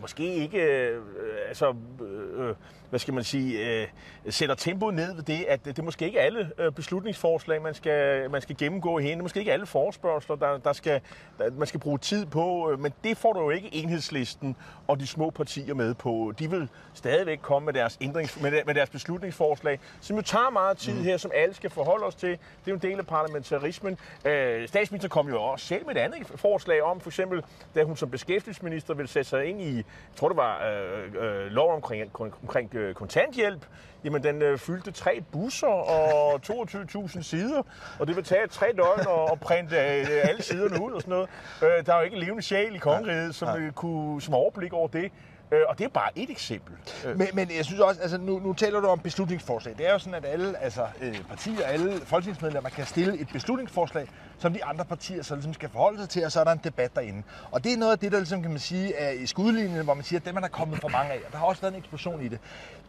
måske 0.01 0.35
ikke 0.35 0.61
øh, 0.61 1.01
altså, 1.47 1.75
øh, 2.01 2.49
øh 2.49 2.55
hvad 2.89 2.99
skal 2.99 3.13
man 3.13 3.23
sige, 3.23 3.81
øh, 3.81 3.87
sætter 4.29 4.55
tempoet 4.55 4.93
ned 4.93 5.15
ved 5.15 5.23
det, 5.23 5.45
at 5.47 5.65
det 5.65 5.79
er 5.79 5.83
måske 5.83 6.05
ikke 6.05 6.21
alle 6.21 6.51
øh, 6.57 6.71
beslutningsforslag, 6.71 7.61
man 7.61 7.73
skal, 7.73 8.31
man 8.31 8.41
skal 8.41 8.57
gennemgå 8.57 8.99
herinde. 8.99 9.13
Det 9.13 9.19
er 9.19 9.23
måske 9.23 9.39
ikke 9.39 9.53
alle 9.53 9.65
forspørgseler, 9.65 10.35
der, 10.35 10.57
der 10.57 10.73
skal, 10.73 11.01
der, 11.39 11.51
man 11.51 11.67
skal 11.67 11.79
bruge 11.79 11.97
tid 11.97 12.25
på, 12.25 12.71
øh, 12.71 12.79
men 12.79 12.93
det 13.03 13.17
får 13.17 13.33
du 13.33 13.41
jo 13.41 13.49
ikke 13.49 13.75
enhedslisten 13.75 14.55
og 14.87 14.99
de 14.99 15.07
små 15.07 15.29
partier 15.29 15.73
med 15.73 15.93
på. 15.93 16.33
De 16.39 16.49
vil 16.49 16.69
stadigvæk 16.93 17.39
komme 17.41 17.65
med 17.65 17.73
deres, 17.73 17.97
ændrings, 18.01 18.41
med, 18.41 18.51
med 18.65 18.75
deres 18.75 18.89
beslutningsforslag, 18.89 19.79
som 20.01 20.15
jo 20.15 20.21
tager 20.21 20.49
meget 20.49 20.77
tid 20.77 20.93
mm. 20.93 21.03
her, 21.03 21.17
som 21.17 21.31
alle 21.35 21.55
skal 21.55 21.69
forholde 21.69 22.05
os 22.05 22.15
til. 22.15 22.29
Det 22.29 22.37
er 22.65 22.71
jo 22.71 22.75
en 22.75 22.81
del 22.81 22.99
af 22.99 23.07
parlamentarismen. 23.07 23.97
Øh, 24.25 24.67
statsministeren 24.67 25.09
kom 25.09 25.29
jo 25.29 25.41
også 25.41 25.65
selv 25.65 25.85
med 25.85 25.95
et 25.95 25.99
andet 25.99 26.27
forslag 26.35 26.81
om, 26.81 26.99
for 26.99 27.09
eksempel, 27.09 27.43
da 27.75 27.83
hun 27.83 27.97
som 27.97 28.09
beskæftigelsesminister 28.09 28.93
ville 28.93 29.09
sætte 29.09 29.29
sig 29.29 29.45
ind 29.45 29.61
i, 29.61 29.75
jeg 29.75 29.83
tror 30.15 30.27
det 30.27 30.37
var 30.37 30.67
øh, 30.67 31.45
øh, 31.45 31.51
lov 31.51 31.73
omkring, 31.73 32.11
omkring 32.19 32.71
øh, 32.77 32.93
kontanthjælp, 32.95 33.65
jamen 34.03 34.23
den 34.23 34.41
øh, 34.41 34.57
fyldte 34.57 34.91
tre 34.91 35.23
busser 35.31 35.67
og 35.67 36.41
22.000 36.51 37.21
sider, 37.21 37.61
og 37.99 38.07
det 38.07 38.15
vil 38.15 38.23
tage 38.23 38.47
tre 38.47 38.67
døgn 38.77 38.99
at, 38.99 39.31
at 39.31 39.39
printe 39.39 39.75
øh, 39.75 40.29
alle 40.29 40.41
siderne 40.43 40.85
ud 40.85 40.91
og 40.91 41.01
sådan 41.01 41.11
noget. 41.11 41.29
Øh, 41.63 41.85
der 41.85 41.93
er 41.93 41.97
jo 41.97 42.03
ikke 42.03 42.17
en 42.17 42.23
levende 42.23 42.41
sjæl 42.43 42.75
i 42.75 42.77
kongeriget, 42.77 43.35
som, 43.35 43.61
øh, 43.61 43.71
kunne, 43.71 44.21
som 44.21 44.33
overblik 44.33 44.73
over 44.73 44.87
det. 44.87 45.11
Øh, 45.51 45.61
og 45.67 45.77
det 45.77 45.85
er 45.85 45.89
bare 45.89 46.09
et 46.15 46.29
eksempel. 46.29 46.73
Øh. 47.05 47.17
Men, 47.17 47.27
men 47.33 47.51
jeg 47.57 47.65
synes 47.65 47.79
også, 47.79 48.01
altså 48.01 48.17
nu, 48.17 48.39
nu 48.39 48.53
taler 48.53 48.79
du 48.79 48.87
om 48.87 48.99
beslutningsforslag. 48.99 49.77
Det 49.77 49.87
er 49.87 49.91
jo 49.91 49.99
sådan, 49.99 50.13
at 50.13 50.25
alle 50.25 50.57
altså, 50.57 50.87
øh, 51.01 51.23
partier, 51.29 51.65
alle 51.65 51.93
folketingsmedlemmer 52.05 52.69
kan 52.69 52.85
stille 52.85 53.19
et 53.19 53.27
beslutningsforslag, 53.33 54.07
som 54.37 54.53
de 54.53 54.65
andre 54.65 54.85
partier 54.85 55.23
så 55.23 55.35
ligesom 55.35 55.53
skal 55.53 55.69
forholde 55.69 55.99
sig 55.99 56.09
til, 56.09 56.25
og 56.25 56.31
så 56.31 56.39
er 56.39 56.43
der 56.43 56.51
en 56.51 56.61
debat 56.63 56.95
derinde. 56.95 57.23
Og 57.51 57.63
det 57.63 57.73
er 57.73 57.77
noget 57.77 57.91
af 57.91 57.99
det, 57.99 58.11
der 58.11 58.17
ligesom, 58.17 58.41
kan 58.41 58.51
man 58.51 58.59
sige, 58.59 58.95
er 58.95 59.09
i 59.09 59.25
skudlinjen, 59.25 59.83
hvor 59.83 59.93
man 59.93 60.03
siger, 60.03 60.19
at 60.19 60.25
dem 60.25 60.35
er 60.35 60.39
der 60.39 60.47
kommet 60.47 60.81
for 60.81 60.87
mange 60.87 61.11
af, 61.11 61.19
og 61.25 61.31
der 61.31 61.37
har 61.37 61.45
også 61.45 61.61
været 61.61 61.73
en 61.73 61.79
eksplosion 61.79 62.21
i 62.21 62.27
det. 62.27 62.39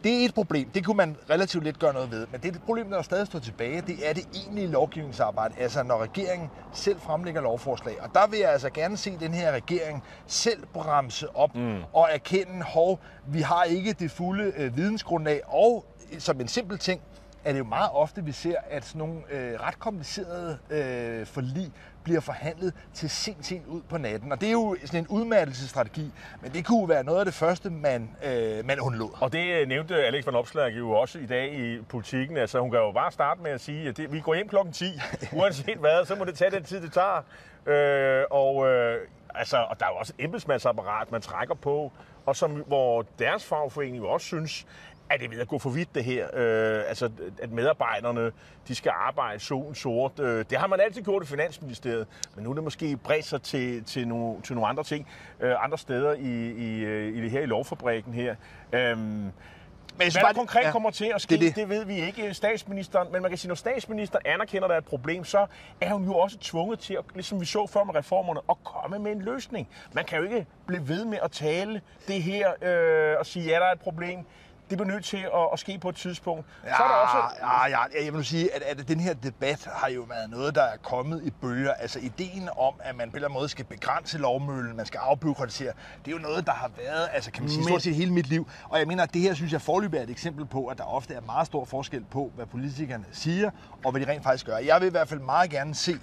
Det 0.03 0.21
er 0.21 0.25
et 0.25 0.33
problem. 0.33 0.69
Det 0.69 0.85
kunne 0.85 0.97
man 0.97 1.17
relativt 1.29 1.63
let 1.63 1.79
gøre 1.79 1.93
noget 1.93 2.11
ved. 2.11 2.27
Men 2.31 2.41
det 2.41 2.49
er 2.49 2.55
et 2.55 2.61
problem, 2.61 2.89
der 2.89 3.01
stadig 3.01 3.27
står 3.27 3.39
tilbage. 3.39 3.81
Det 3.81 4.09
er 4.09 4.13
det 4.13 4.27
egentlige 4.35 4.67
lovgivningsarbejde. 4.67 5.53
Altså 5.59 5.83
når 5.83 5.97
regeringen 5.97 6.49
selv 6.73 6.99
fremlægger 6.99 7.41
lovforslag. 7.41 8.01
Og 8.01 8.09
der 8.13 8.27
vil 8.27 8.39
jeg 8.39 8.51
altså 8.51 8.69
gerne 8.69 8.97
se 8.97 9.17
den 9.19 9.33
her 9.33 9.51
regering 9.51 10.03
selv 10.27 10.63
bremse 10.73 11.35
op 11.35 11.55
mm. 11.55 11.83
og 11.93 12.09
erkende, 12.11 12.48
hov, 12.61 12.99
vi 13.27 13.41
har 13.41 13.63
ikke 13.63 13.93
det 13.93 14.11
fulde 14.11 14.53
øh, 14.57 14.77
vidensgrundlag. 14.77 15.41
Og 15.47 15.85
som 16.19 16.41
en 16.41 16.47
simpel 16.47 16.77
ting, 16.77 17.01
er 17.43 17.51
det 17.51 17.59
jo 17.59 17.63
meget 17.63 17.89
ofte, 17.93 18.23
vi 18.23 18.31
ser, 18.31 18.55
at 18.69 18.85
sådan 18.85 18.99
nogle 18.99 19.21
øh, 19.31 19.59
ret 19.59 19.79
komplicerede 19.79 20.57
øh, 20.69 21.25
forlig 21.25 21.71
bliver 22.03 22.19
forhandlet 22.19 22.73
til 22.93 23.09
sent, 23.09 23.45
sent 23.45 23.67
ud 23.67 23.81
på 23.89 23.97
natten. 23.97 24.31
Og 24.31 24.41
det 24.41 24.47
er 24.47 24.51
jo 24.51 24.75
sådan 24.85 24.99
en 24.99 25.07
udmattelsesstrategi, 25.07 26.11
men 26.41 26.51
det 26.51 26.65
kunne 26.65 26.89
være 26.89 27.03
noget 27.03 27.19
af 27.19 27.25
det 27.25 27.33
første, 27.33 27.69
man, 27.69 28.09
øh, 28.25 28.65
man 28.65 28.79
undlod. 28.79 29.09
Og 29.21 29.33
det 29.33 29.61
øh, 29.61 29.67
nævnte 29.67 29.95
Alex 29.95 30.25
van 30.25 30.35
Opslag 30.35 30.77
jo 30.77 30.91
også 30.91 31.19
i 31.19 31.25
dag 31.25 31.53
i 31.53 31.81
politikken. 31.81 32.37
Altså 32.37 32.59
hun 32.59 32.71
kan 32.71 32.79
jo 32.79 32.91
bare 32.91 33.11
starte 33.11 33.41
med 33.41 33.51
at 33.51 33.61
sige, 33.61 33.89
at 33.89 33.97
det, 33.97 34.13
vi 34.13 34.19
går 34.19 34.35
hjem 34.35 34.47
klokken 34.47 34.73
10, 34.73 34.85
uanset 35.37 35.77
hvad, 35.77 36.05
så 36.05 36.15
må 36.15 36.25
det 36.25 36.35
tage 36.35 36.51
den 36.51 36.63
tid, 36.63 36.81
det 36.81 36.93
tager. 36.93 37.23
Øh, 37.65 38.25
og, 38.31 38.67
øh, 38.67 38.97
altså, 39.35 39.57
og 39.57 39.79
der 39.79 39.85
er 39.85 39.89
jo 39.89 39.95
også 39.95 40.13
et 40.17 40.23
embedsmandsapparat, 40.25 41.11
man 41.11 41.21
trækker 41.21 41.55
på, 41.55 41.91
og 42.29 42.35
som, 42.35 42.51
hvor 42.51 43.05
deres 43.19 43.45
fagforening 43.45 43.97
jo 43.97 44.09
også 44.09 44.27
synes, 44.27 44.65
at 45.09 45.19
det 45.19 45.25
er 45.25 45.29
ved 45.29 45.39
at 45.39 45.47
gå 45.47 45.59
for 45.59 45.69
vidt 45.69 45.95
det 45.95 46.03
her. 46.03 46.27
Øh, 46.33 46.83
altså, 46.87 47.11
at 47.41 47.51
medarbejderne, 47.51 48.31
de 48.67 48.75
skal 48.75 48.91
arbejde 48.95 49.39
solen 49.39 49.75
sort. 49.75 50.19
Øh, 50.19 50.45
det 50.49 50.57
har 50.57 50.67
man 50.67 50.79
altid 50.79 51.01
gjort 51.01 51.23
i 51.23 51.25
Finansministeriet, 51.25 52.07
men 52.35 52.43
nu 52.43 52.49
er 52.49 52.53
det 52.53 52.63
måske 52.63 52.97
bredt 52.97 53.25
sig 53.25 53.41
til, 53.41 53.83
til, 53.83 54.07
nogle, 54.07 54.41
til 54.41 54.55
nogle 54.55 54.69
andre 54.69 54.83
ting, 54.83 55.07
øh, 55.39 55.63
andre 55.63 55.77
steder 55.77 56.13
i, 56.13 56.51
i, 56.51 56.79
øh, 56.79 57.17
i 57.17 57.21
det 57.21 57.31
her 57.31 57.41
i 57.41 57.45
lovfabrikken 57.45 58.13
her. 58.13 58.35
Øh, 58.73 58.97
men 59.99 60.11
Hvad 60.11 60.21
der 60.21 60.33
konkret 60.33 60.63
ja, 60.63 60.71
kommer 60.71 60.91
til 60.91 61.11
at 61.15 61.21
ske, 61.21 61.33
det, 61.33 61.41
det. 61.41 61.55
det 61.55 61.69
ved 61.69 61.85
vi 61.85 62.05
ikke. 62.05 62.33
Statsministeren, 62.33 63.11
men 63.11 63.21
man 63.21 63.31
kan 63.31 63.37
sige, 63.37 63.49
når 63.49 63.55
statsministeren 63.55 64.25
anerkender, 64.25 64.63
at 64.65 64.69
der 64.69 64.75
er 64.75 64.79
et 64.79 64.85
problem, 64.85 65.25
så 65.25 65.45
er 65.81 65.93
hun 65.93 66.05
jo 66.05 66.15
også 66.15 66.37
tvunget 66.37 66.79
til, 66.79 66.93
at, 66.93 67.03
ligesom 67.13 67.41
vi 67.41 67.45
så 67.45 67.67
før 67.67 67.83
med 67.83 67.95
reformerne, 67.95 68.39
at 68.49 68.55
komme 68.63 68.99
med 68.99 69.11
en 69.11 69.21
løsning. 69.21 69.67
Man 69.93 70.05
kan 70.05 70.17
jo 70.17 70.23
ikke 70.23 70.45
blive 70.67 70.87
ved 70.87 71.05
med 71.05 71.17
at 71.23 71.31
tale 71.31 71.81
det 72.07 72.23
her 72.23 72.51
øh, 72.61 73.19
og 73.19 73.25
sige, 73.25 73.45
ja, 73.45 73.55
der 73.55 73.65
er 73.65 73.71
et 73.71 73.79
problem 73.79 74.25
det 74.69 74.77
bliver 74.77 74.91
nødt 74.91 75.05
til 75.05 75.17
at, 75.17 75.47
at 75.53 75.59
ske 75.59 75.79
på 75.79 75.89
et 75.89 75.95
tidspunkt. 75.95 76.45
Ja, 76.63 76.77
så 76.77 76.83
er 76.83 76.87
der 76.87 76.95
også... 76.95 77.17
ja, 77.41 77.67
ja, 77.67 78.05
jeg 78.05 78.13
vil 78.13 78.25
sige, 78.25 78.55
at, 78.55 78.61
at 78.61 78.87
den 78.87 78.99
her 78.99 79.13
debat 79.13 79.67
har 79.73 79.89
jo 79.89 80.01
været 80.01 80.29
noget, 80.29 80.55
der 80.55 80.63
er 80.63 80.77
kommet 80.77 81.23
i 81.23 81.29
bølger. 81.29 81.73
Altså 81.73 81.99
ideen 81.99 82.49
om, 82.57 82.73
at 82.79 82.95
man 82.95 83.09
på 83.09 83.11
en 83.11 83.15
eller 83.15 83.27
anden 83.27 83.39
måde 83.39 83.49
skal 83.49 83.65
begrænse 83.65 84.17
lovmøllen, 84.17 84.77
man 84.77 84.85
skal 84.85 84.97
afbyråkratisere, 84.97 85.73
det 86.05 86.11
er 86.11 86.15
jo 86.15 86.21
noget, 86.21 86.45
der 86.45 86.53
har 86.53 86.71
været, 86.77 87.09
altså 87.13 87.31
kan 87.31 87.43
man 87.43 87.51
sige, 87.51 87.63
stort 87.63 87.81
set 87.81 87.95
hele 87.95 88.13
mit 88.13 88.27
liv. 88.27 88.47
Og 88.69 88.79
jeg 88.79 88.87
mener, 88.87 89.03
at 89.03 89.13
det 89.13 89.21
her, 89.21 89.33
synes 89.33 89.51
jeg, 89.51 89.61
forløbig 89.61 89.97
er 89.97 90.03
et 90.03 90.09
eksempel 90.09 90.45
på, 90.45 90.65
at 90.65 90.77
der 90.77 90.83
ofte 90.83 91.13
er 91.13 91.21
meget 91.21 91.47
stor 91.47 91.65
forskel 91.65 92.05
på, 92.11 92.31
hvad 92.35 92.45
politikerne 92.45 93.05
siger, 93.11 93.51
og 93.85 93.91
hvad 93.91 94.01
de 94.01 94.11
rent 94.11 94.23
faktisk 94.23 94.45
gør. 94.45 94.57
Jeg 94.57 94.81
vil 94.81 94.87
i 94.87 94.91
hvert 94.91 95.09
fald 95.09 95.19
meget 95.19 95.49
gerne 95.49 95.75
se 95.75 95.93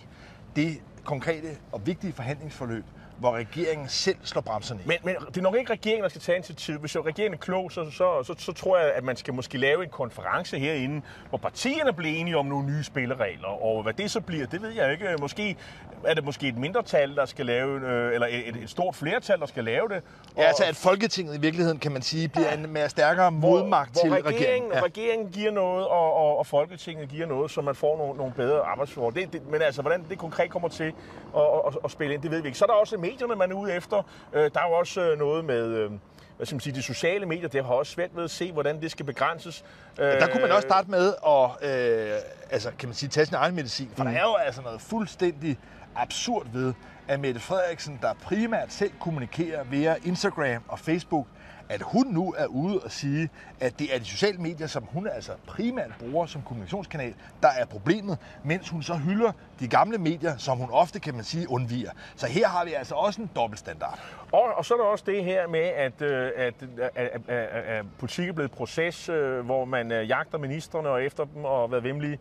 det 0.56 0.78
konkrete 1.04 1.48
og 1.72 1.86
vigtige 1.86 2.12
forhandlingsforløb, 2.12 2.84
hvor 3.18 3.36
regeringen 3.36 3.88
selv 3.88 4.16
slår 4.22 4.42
bremserne 4.42 4.80
i. 4.84 4.88
Men, 4.88 4.96
men 5.02 5.14
det 5.28 5.36
er 5.36 5.42
nok 5.42 5.56
ikke 5.56 5.72
regeringen, 5.72 6.02
der 6.02 6.08
skal 6.08 6.20
tage 6.20 6.36
initiativ. 6.36 6.78
Hvis 6.78 6.96
regeringen 6.96 7.34
er 7.34 7.38
klog, 7.38 7.72
så, 7.72 7.90
så, 7.90 8.22
så, 8.22 8.34
så 8.38 8.52
tror 8.52 8.78
jeg, 8.78 8.92
at 8.92 9.04
man 9.04 9.16
skal 9.16 9.34
måske 9.34 9.58
lave 9.58 9.84
en 9.84 9.90
konference 9.90 10.58
herinde, 10.58 11.02
hvor 11.28 11.38
partierne 11.38 11.92
bliver 11.92 12.16
enige 12.16 12.36
om 12.36 12.46
nogle 12.46 12.66
nye 12.66 12.84
spilleregler. 12.84 13.64
Og 13.64 13.82
hvad 13.82 13.92
det 13.92 14.10
så 14.10 14.20
bliver, 14.20 14.46
det 14.46 14.62
ved 14.62 14.70
jeg 14.70 14.92
ikke. 14.92 15.16
Måske 15.20 15.56
er 16.04 16.14
det 16.14 16.24
måske 16.24 16.48
et 16.48 16.58
mindretal, 16.58 17.16
der 17.16 17.26
skal 17.26 17.46
lave, 17.46 17.80
øh, 17.80 18.14
eller 18.14 18.26
et, 18.30 18.56
et 18.56 18.70
stort 18.70 18.94
flertal, 18.94 19.40
der 19.40 19.46
skal 19.46 19.64
lave 19.64 19.88
det. 19.88 19.96
Og, 19.96 20.02
ja, 20.36 20.42
altså 20.42 20.64
at 20.64 20.76
Folketinget 20.76 21.36
i 21.36 21.40
virkeligheden, 21.40 21.78
kan 21.78 21.92
man 21.92 22.02
sige, 22.02 22.28
bliver 22.28 22.52
en 22.52 22.72
mere 22.72 22.88
stærkere 22.88 23.32
modmagt 23.32 23.92
hvor, 23.92 24.00
til 24.00 24.08
hvor 24.08 24.16
regeringen. 24.16 24.36
Regeringen, 24.36 24.72
ja. 24.72 24.84
regeringen 24.84 25.28
giver 25.32 25.50
noget, 25.50 25.86
og, 25.86 26.14
og, 26.14 26.38
og 26.38 26.46
Folketinget 26.46 27.08
giver 27.08 27.26
noget, 27.26 27.50
så 27.50 27.60
man 27.60 27.74
får 27.74 27.98
nogle, 27.98 28.16
nogle 28.16 28.32
bedre 28.32 28.60
arbejdsforhold. 28.60 29.14
Det, 29.14 29.32
det, 29.32 29.50
men 29.50 29.62
altså, 29.62 29.82
hvordan 29.82 30.04
det 30.10 30.18
konkret 30.18 30.50
kommer 30.50 30.68
til 30.68 30.92
at, 31.36 31.42
at, 31.66 31.78
at 31.84 31.90
spille 31.90 32.14
ind, 32.14 32.22
det 32.22 32.30
ved 32.30 32.40
vi 32.40 32.48
ikke. 32.48 32.58
Så 32.58 32.64
er 32.64 32.66
der 32.66 32.74
også 32.74 32.96
medierne, 33.10 33.36
man 33.36 33.50
er 33.50 33.54
ude 33.54 33.72
efter. 33.72 34.02
Øh, 34.32 34.50
der 34.54 34.60
er 34.60 34.68
jo 34.68 34.72
også 34.72 35.00
øh, 35.00 35.18
noget 35.18 35.44
med... 35.44 35.66
Øh, 35.66 35.90
hvad 36.36 36.46
skal 36.46 36.54
man 36.54 36.60
sige, 36.60 36.74
de 36.74 36.82
sociale 36.82 37.26
medier, 37.26 37.48
det 37.48 37.64
har 37.64 37.74
også 37.74 37.92
svært 37.92 38.16
ved 38.16 38.24
at 38.24 38.30
se, 38.30 38.52
hvordan 38.52 38.80
det 38.80 38.90
skal 38.90 39.06
begrænses. 39.06 39.64
Ja, 39.98 40.20
der 40.20 40.26
kunne 40.26 40.42
man 40.42 40.52
også 40.52 40.68
starte 40.68 40.90
med 40.90 41.14
at 41.26 41.50
øh, 41.62 42.18
altså, 42.50 42.70
kan 42.78 42.88
man 42.88 42.94
sige, 42.94 43.08
tage 43.08 43.26
sin 43.26 43.34
egen 43.34 43.54
medicin, 43.54 43.90
for 43.96 44.04
mm. 44.04 44.10
der 44.10 44.18
er 44.18 44.22
jo 44.22 44.34
altså 44.34 44.62
noget 44.62 44.80
fuldstændig 44.80 45.58
absurd 45.94 46.46
ved, 46.52 46.74
at 47.08 47.20
Mette 47.20 47.40
Frederiksen, 47.40 47.98
der 48.02 48.14
primært 48.14 48.72
selv 48.72 48.92
kommunikerer 49.00 49.64
via 49.64 49.96
Instagram 50.04 50.62
og 50.68 50.78
Facebook, 50.78 51.26
at 51.68 51.82
hun 51.82 52.06
nu 52.06 52.34
er 52.38 52.46
ude 52.46 52.80
og 52.80 52.90
sige, 52.90 53.28
at 53.60 53.78
det 53.78 53.94
er 53.94 53.98
de 53.98 54.04
sociale 54.04 54.38
medier, 54.38 54.66
som 54.66 54.84
hun 54.92 55.08
altså 55.08 55.32
primært 55.46 55.90
bruger 55.98 56.26
som 56.26 56.42
kommunikationskanal, 56.42 57.14
der 57.42 57.48
er 57.48 57.64
problemet, 57.64 58.18
mens 58.44 58.68
hun 58.68 58.82
så 58.82 58.94
hylder 58.94 59.32
de 59.60 59.68
gamle 59.68 59.98
medier, 59.98 60.36
som 60.36 60.58
hun 60.58 60.68
ofte, 60.72 61.00
kan 61.00 61.14
man 61.14 61.24
sige, 61.24 61.50
undviger. 61.50 61.90
Så 62.16 62.26
her 62.26 62.48
har 62.48 62.64
vi 62.64 62.72
altså 62.72 62.94
også 62.94 63.22
en 63.22 63.30
dobbeltstandard. 63.36 63.98
Og, 64.32 64.42
og 64.56 64.64
så 64.64 64.74
er 64.74 64.78
der 64.78 64.84
også 64.84 65.04
det 65.06 65.24
her 65.24 65.48
med, 65.48 65.60
at, 65.60 66.02
øh, 66.02 66.26
øh, 66.26 66.32
at, 66.36 66.54
at, 66.76 66.90
at, 66.94 67.20
at, 67.28 67.64
at 67.64 67.84
politik 67.98 68.28
er 68.28 68.32
blevet 68.32 68.50
et 68.50 68.56
proces, 68.56 69.08
øh, 69.08 69.40
hvor 69.40 69.64
man 69.64 69.90
jagter 69.90 70.38
ministerne 70.38 70.88
og 70.88 71.04
efter 71.04 71.24
dem 71.24 71.44
og 71.44 71.70
været 71.70 71.84
vemmelige 71.84 72.18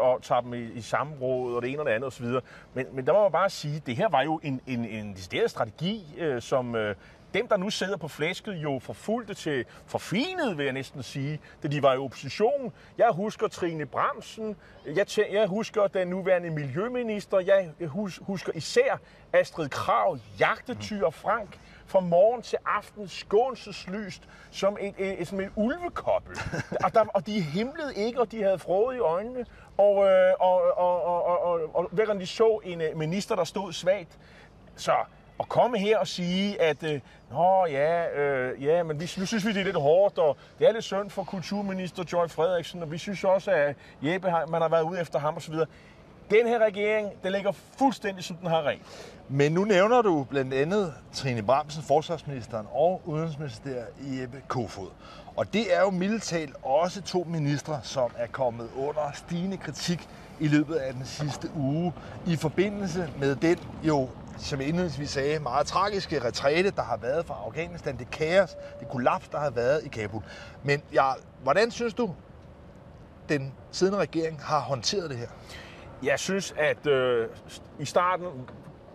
og 0.00 0.22
tager 0.22 0.40
dem 0.40 0.54
i, 0.54 0.62
i 0.62 0.80
samråd 0.80 1.54
og 1.54 1.62
det 1.62 1.70
ene 1.70 1.80
og 1.80 1.86
det 1.86 1.92
andet 1.92 2.06
osv. 2.06 2.26
Men, 2.74 2.86
men 2.92 3.06
der 3.06 3.12
må 3.12 3.22
man 3.22 3.32
bare 3.32 3.50
sige, 3.50 3.76
at 3.76 3.86
det 3.86 3.96
her 3.96 4.08
var 4.08 4.22
jo 4.22 4.40
en, 4.42 4.60
en, 4.66 4.84
en 4.84 5.14
decideret 5.14 5.50
strategi, 5.50 6.04
som 6.40 6.76
dem, 7.34 7.48
der 7.48 7.56
nu 7.56 7.70
sidder 7.70 7.96
på 7.96 8.08
flæsket, 8.08 8.54
jo 8.54 8.78
forfulgte 8.78 9.34
til 9.34 9.64
forfinet, 9.86 10.58
vil 10.58 10.64
jeg 10.64 10.72
næsten 10.72 11.02
sige, 11.02 11.40
da 11.62 11.68
de 11.68 11.82
var 11.82 11.94
i 11.94 11.96
opposition. 11.96 12.72
Jeg 12.98 13.10
husker 13.12 13.48
Trine 13.48 13.86
Bremsen, 13.86 14.56
jeg, 14.86 15.06
jeg 15.32 15.46
husker 15.46 15.86
den 15.86 16.08
nuværende 16.08 16.50
miljøminister, 16.50 17.40
jeg 17.40 17.88
husker 18.20 18.52
især 18.54 19.00
Astrid 19.32 19.68
Krav, 19.68 20.18
jagtetyr 20.40 21.10
Frank, 21.10 21.58
fra 21.86 22.00
morgen 22.00 22.42
til 22.42 22.58
aften 22.66 23.08
skånseslyst 23.08 24.22
som 24.50 24.76
et, 24.80 24.94
et, 24.98 25.20
et, 25.20 25.28
som 25.28 25.40
et 25.40 25.50
ulvekobbel. 25.56 26.38
og, 26.84 26.94
der, 26.94 27.00
og 27.00 27.26
de 27.26 27.40
himlede 27.40 27.94
ikke, 27.96 28.20
og 28.20 28.32
de 28.32 28.42
havde 28.42 28.58
frået 28.58 28.96
i 28.96 28.98
øjnene. 28.98 29.46
Og, 29.78 30.06
øh, 30.06 30.32
og, 30.40 30.62
og, 30.76 31.04
og, 31.04 31.24
og, 31.24 31.42
og, 31.42 31.60
og 31.74 31.88
hver 31.92 32.06
gang 32.06 32.20
de 32.20 32.26
så 32.26 32.60
en 32.64 32.80
øh, 32.80 32.96
minister, 32.96 33.36
der 33.36 33.44
stod 33.44 33.72
svagt, 33.72 34.18
så 34.76 34.94
at 35.40 35.48
komme 35.48 35.78
her 35.78 35.98
og 35.98 36.06
sige, 36.06 36.60
at 36.60 36.82
øh, 36.82 37.00
Nå, 37.34 37.66
ja, 37.66 38.20
øh, 38.20 38.64
ja, 38.64 38.82
men 38.82 39.00
vi, 39.00 39.10
nu 39.18 39.26
synes 39.26 39.46
vi, 39.46 39.52
det 39.52 39.60
er 39.60 39.64
lidt 39.64 39.76
hårdt, 39.76 40.18
og 40.18 40.36
det 40.58 40.68
er 40.68 40.72
lidt 40.72 40.84
synd 40.84 41.10
for 41.10 41.24
kulturminister 41.24 42.04
Joy 42.12 42.28
Frederiksen, 42.28 42.82
og 42.82 42.90
vi 42.90 42.98
synes 42.98 43.24
også, 43.24 43.50
at 43.50 43.76
Jeppe, 44.02 44.28
man 44.48 44.62
har 44.62 44.68
været 44.68 44.82
ude 44.82 45.00
efter 45.00 45.18
ham 45.18 45.36
osv. 45.36 45.54
Den 46.30 46.46
her 46.46 46.58
regering, 46.58 47.10
den 47.22 47.32
ligger 47.32 47.52
fuldstændig, 47.78 48.24
som 48.24 48.36
den 48.36 48.46
har 48.48 48.66
rent. 48.66 48.82
Men 49.28 49.52
nu 49.52 49.64
nævner 49.64 50.02
du 50.02 50.24
blandt 50.30 50.54
andet 50.54 50.94
Trine 51.12 51.42
Bramsen, 51.42 51.82
forsvarsministeren 51.82 52.66
og 52.72 53.02
udenrigsminister 53.04 53.70
Jeppe 54.00 54.42
Kofod. 54.48 54.88
Og 55.36 55.52
det 55.52 55.76
er 55.76 55.80
jo 55.80 55.90
mildtalt 55.90 56.56
også 56.62 57.02
to 57.02 57.26
ministre, 57.28 57.80
som 57.82 58.10
er 58.16 58.26
kommet 58.26 58.68
under 58.76 59.10
stigende 59.14 59.56
kritik 59.56 60.08
i 60.40 60.48
løbet 60.48 60.74
af 60.74 60.92
den 60.92 61.04
sidste 61.04 61.48
uge 61.56 61.92
i 62.26 62.36
forbindelse 62.36 63.08
med 63.18 63.36
den 63.36 63.58
jo 63.82 64.08
som 64.38 64.60
jeg 64.60 64.68
indledningsvis 64.68 65.10
sagde, 65.10 65.38
meget 65.38 65.66
tragiske 65.66 66.24
retræte, 66.24 66.70
der 66.70 66.82
har 66.82 66.96
været 66.96 67.26
fra 67.26 67.38
Afghanistan, 67.46 67.98
det 67.98 68.10
kaos, 68.10 68.56
det 68.80 68.88
kollaps, 68.88 69.28
der 69.28 69.38
har 69.38 69.50
været 69.50 69.84
i 69.84 69.88
Kabul. 69.88 70.22
Men 70.62 70.82
ja, 70.92 71.12
hvordan 71.42 71.70
synes 71.70 71.94
du, 71.94 72.14
den 73.28 73.54
siddende 73.70 73.98
regering 73.98 74.42
har 74.42 74.60
håndteret 74.60 75.10
det 75.10 75.18
her? 75.18 75.28
Jeg 76.02 76.18
synes, 76.18 76.54
at 76.58 76.86
øh, 76.86 77.28
i 77.78 77.84
starten 77.84 78.26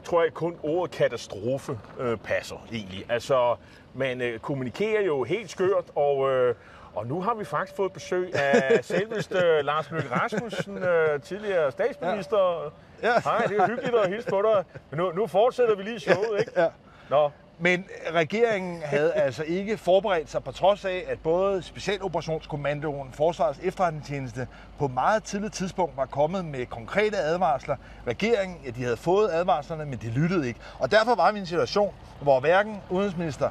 tror 0.04 0.24
jeg 0.24 0.34
kun 0.34 0.56
ordet 0.64 0.96
katastrofe 0.96 1.80
øh, 2.00 2.18
passer 2.18 2.68
egentlig. 2.72 3.06
Altså, 3.10 3.56
man 3.94 4.22
øh, 4.22 4.40
kommunikerer 4.40 5.02
jo 5.02 5.24
helt 5.24 5.50
skørt, 5.52 5.86
og, 5.96 6.32
øh, 6.32 6.56
og 6.96 7.08
nu 7.08 7.22
har 7.22 7.34
vi 7.34 7.46
faktisk 7.46 7.76
fået 7.76 7.94
besøg 7.94 8.36
af 8.36 8.86
selveste 8.86 9.40
Lars 9.62 9.92
Løkke 9.92 10.16
Rasmussen, 10.16 10.78
øh, 10.78 11.22
tidligere 11.22 11.72
statsminister. 11.72 12.64
Ja 12.64 12.70
Ja. 13.04 13.20
Hej, 13.24 13.46
det 13.46 13.58
er 13.60 13.68
hyggeligt 13.68 13.96
at 13.96 14.10
hilse 14.10 14.30
på 14.30 14.42
dig. 14.42 14.64
Men 14.90 14.98
nu, 14.98 15.12
nu 15.12 15.28
fortsætter 15.28 15.76
vi 15.76 15.84
lige 15.84 16.00
showet, 16.00 16.40
ikke? 16.40 16.52
Ja. 16.62 16.68
Nå. 17.10 17.32
Men 17.60 17.86
regeringen 18.14 18.82
havde 18.82 19.14
altså 19.14 19.44
ikke 19.44 19.78
forberedt 19.78 20.30
sig 20.30 20.44
på 20.44 20.52
trods 20.52 20.86
af, 20.86 21.06
at 21.08 21.20
både 21.20 21.62
Specialoperationskommandoen, 21.62 23.14
Forsvarets 23.14 23.60
efterretningstjeneste 23.64 24.48
på 24.80 24.88
meget 24.88 25.24
tidligt 25.24 25.54
tidspunkt 25.54 25.98
var 25.98 26.06
kommet 26.06 26.46
med 26.46 26.66
konkrete 26.66 27.18
advarsler. 27.18 27.76
Regeringen, 28.08 28.58
ja, 28.66 28.70
de 28.70 28.84
havde 28.84 28.98
fået 28.98 29.30
advarslerne, 29.32 29.86
men 29.86 30.00
de 30.02 30.10
lyttede 30.10 30.48
ikke. 30.48 30.60
Og 30.80 30.92
derfor 30.92 31.16
var 31.16 31.32
vi 31.32 31.38
i 31.38 31.40
en 31.42 31.46
situation, 31.48 31.94
hvor 32.22 32.40
hverken 32.40 32.82
udenrigsminister 32.90 33.50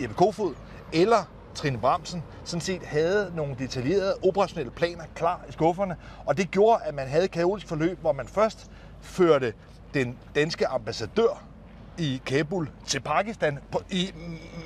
Jeppe 0.00 0.14
Kofod 0.14 0.54
eller 0.92 1.28
Trine 1.54 1.78
Bramsen 1.78 2.22
sådan 2.44 2.60
set 2.60 2.82
havde 2.82 3.32
nogle 3.34 3.56
detaljerede 3.58 4.14
operationelle 4.24 4.70
planer 4.72 5.04
klar 5.14 5.40
i 5.48 5.52
skufferne, 5.52 5.96
og 6.26 6.36
det 6.36 6.50
gjorde, 6.50 6.82
at 6.84 6.94
man 6.94 7.08
havde 7.08 7.24
et 7.24 7.30
kaotisk 7.30 7.68
forløb, 7.68 8.00
hvor 8.00 8.12
man 8.12 8.28
først 8.28 8.70
førte 9.00 9.52
den 9.94 10.18
danske 10.34 10.66
ambassadør 10.66 11.42
i 11.98 12.22
Kabul 12.26 12.70
til 12.86 13.00
Pakistan 13.00 13.58
på, 13.72 13.82
i, 13.90 14.12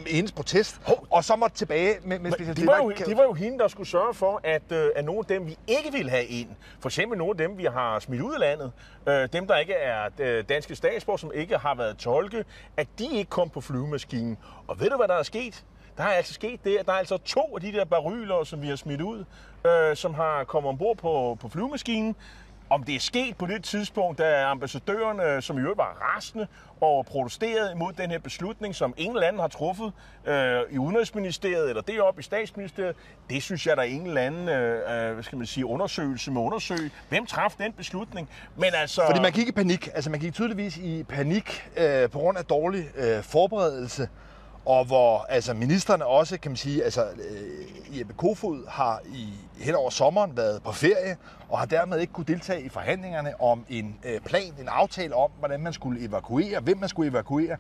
hendes 0.07 0.33
protest, 0.33 0.81
Hov. 0.85 1.07
og 1.11 1.25
så 1.25 1.37
måtte 1.37 1.57
tilbage 1.57 1.97
med, 2.05 2.19
med 2.19 2.33
specialitet. 2.33 2.57
Det 2.57 2.67
var, 2.67 2.77
jo, 2.77 2.91
det 2.91 3.17
var 3.17 3.23
jo 3.23 3.33
hende, 3.33 3.59
der 3.59 3.69
skulle 3.69 3.89
sørge 3.89 4.15
for, 4.15 4.41
at, 4.45 4.63
øh, 4.73 4.91
at 4.97 5.05
nogle 5.05 5.19
af 5.19 5.25
dem, 5.25 5.47
vi 5.47 5.59
ikke 5.67 5.93
vil 5.93 6.11
have 6.11 6.25
ind, 6.25 6.49
for 6.81 6.89
eksempel 6.89 7.19
nogle 7.19 7.31
af 7.31 7.49
dem, 7.49 7.59
vi 7.59 7.65
har 7.65 7.99
smidt 7.99 8.23
ud 8.23 8.35
af 8.35 8.41
landet, 8.41 8.73
øh, 9.09 9.29
dem, 9.33 9.47
der 9.47 9.57
ikke 9.57 9.73
er 9.73 10.09
øh, 10.19 10.45
danske 10.49 10.77
statsborger, 10.77 11.17
som 11.17 11.31
ikke 11.35 11.59
har 11.59 11.75
været 11.75 11.97
tolke, 11.97 12.45
at 12.77 12.87
de 12.99 13.07
ikke 13.13 13.31
kom 13.31 13.51
på 13.51 13.61
flyvemaskinen. 13.61 14.39
Og 14.69 14.81
ved 14.81 14.91
du, 14.91 14.97
hvad 14.97 15.09
der 15.09 15.15
er 15.15 15.23
sket? 15.23 15.65
Der 15.97 16.05
er 16.05 16.09
altså 16.09 16.35
sket 16.35 16.65
det, 16.65 16.77
at 16.77 16.87
der 16.87 16.93
er 16.93 16.97
altså 16.97 17.17
to 17.17 17.41
af 17.55 17.61
de 17.61 17.73
der 17.73 17.85
baryler, 17.85 18.45
som 18.45 18.63
vi 18.63 18.69
har 18.69 18.77
smidt 18.77 19.01
ud, 19.01 19.25
øh, 19.67 19.97
som 19.97 20.15
har 20.15 20.45
kommet 20.45 20.69
ombord 20.69 20.97
på, 20.97 21.39
på 21.41 21.49
flyvemaskinen. 21.49 22.17
Om 22.71 22.83
det 22.85 22.95
er 22.95 23.01
sket 23.01 23.37
på 23.37 23.47
det 23.47 23.65
tidspunkt, 23.65 24.19
da 24.19 24.45
ambassadørerne, 24.45 25.23
øh, 25.23 25.43
som 25.43 25.59
i 25.59 25.61
øvrigt 25.61 25.79
var 25.79 26.15
rasende 26.15 26.47
og 26.81 27.07
protesterede 27.07 27.73
imod 27.73 27.93
den 27.93 28.11
her 28.11 28.19
beslutning, 28.19 28.75
som 28.75 28.95
ingen 28.97 29.19
lande 29.19 29.41
har 29.41 29.49
truffet 29.49 29.93
øh, 30.27 30.61
i 30.71 30.79
Udenrigsministeriet 30.79 31.69
eller 31.69 31.83
deroppe 31.83 32.21
i 32.21 32.23
Statsministeriet, 32.23 32.97
det 33.31 33.43
synes 33.43 33.67
jeg, 33.67 33.77
der 33.77 33.83
er 33.83 33.87
ingen 33.87 34.19
anden 34.19 34.49
øh, 34.49 35.09
øh, 35.09 35.15
hvad 35.15 35.23
skal 35.23 35.39
man 35.39 35.47
sige, 35.47 35.67
undersøgelse 35.67 36.31
med 36.31 36.41
undersøge. 36.41 36.91
Hvem 37.09 37.27
traf 37.27 37.55
den 37.59 37.73
beslutning? 37.73 38.29
Men 38.57 38.71
altså... 38.75 39.03
Fordi 39.07 39.21
man 39.21 39.33
gik 39.33 39.49
i 39.49 39.53
panik. 39.53 39.89
Altså 39.95 40.11
man 40.11 40.21
gik 40.21 40.35
tydeligvis 40.35 40.77
i 40.77 41.03
panik 41.03 41.71
øh, 41.77 42.11
på 42.11 42.19
grund 42.19 42.39
af 42.39 42.45
dårlig 42.45 42.85
øh, 42.97 43.23
forberedelse 43.23 44.09
og 44.67 44.85
hvor 44.85 45.27
altså, 45.29 45.55
ministerne 45.55 46.07
også, 46.07 46.39
kan 46.39 46.51
man 46.51 46.57
sige, 46.57 46.85
altså 46.85 47.05
øh, 47.05 47.99
Jeppe 47.99 48.15
Kofod 48.15 48.69
har 48.69 49.01
i 49.07 49.29
hen 49.59 49.75
over 49.75 49.91
sommeren 49.91 50.37
været 50.37 50.63
på 50.63 50.73
ferie, 50.73 51.17
og 51.49 51.59
har 51.59 51.67
dermed 51.67 51.99
ikke 51.99 52.13
kunne 52.13 52.27
deltage 52.27 52.63
i 52.63 52.69
forhandlingerne 52.69 53.41
om 53.41 53.65
en 53.69 53.97
øh, 54.05 54.21
plan, 54.21 54.55
en 54.61 54.69
aftale 54.69 55.15
om, 55.15 55.31
hvordan 55.39 55.61
man 55.61 55.73
skulle 55.73 56.01
evakuere, 56.09 56.61
hvem 56.61 56.79
man 56.79 56.89
skulle 56.89 57.11
evakuere. 57.11 57.57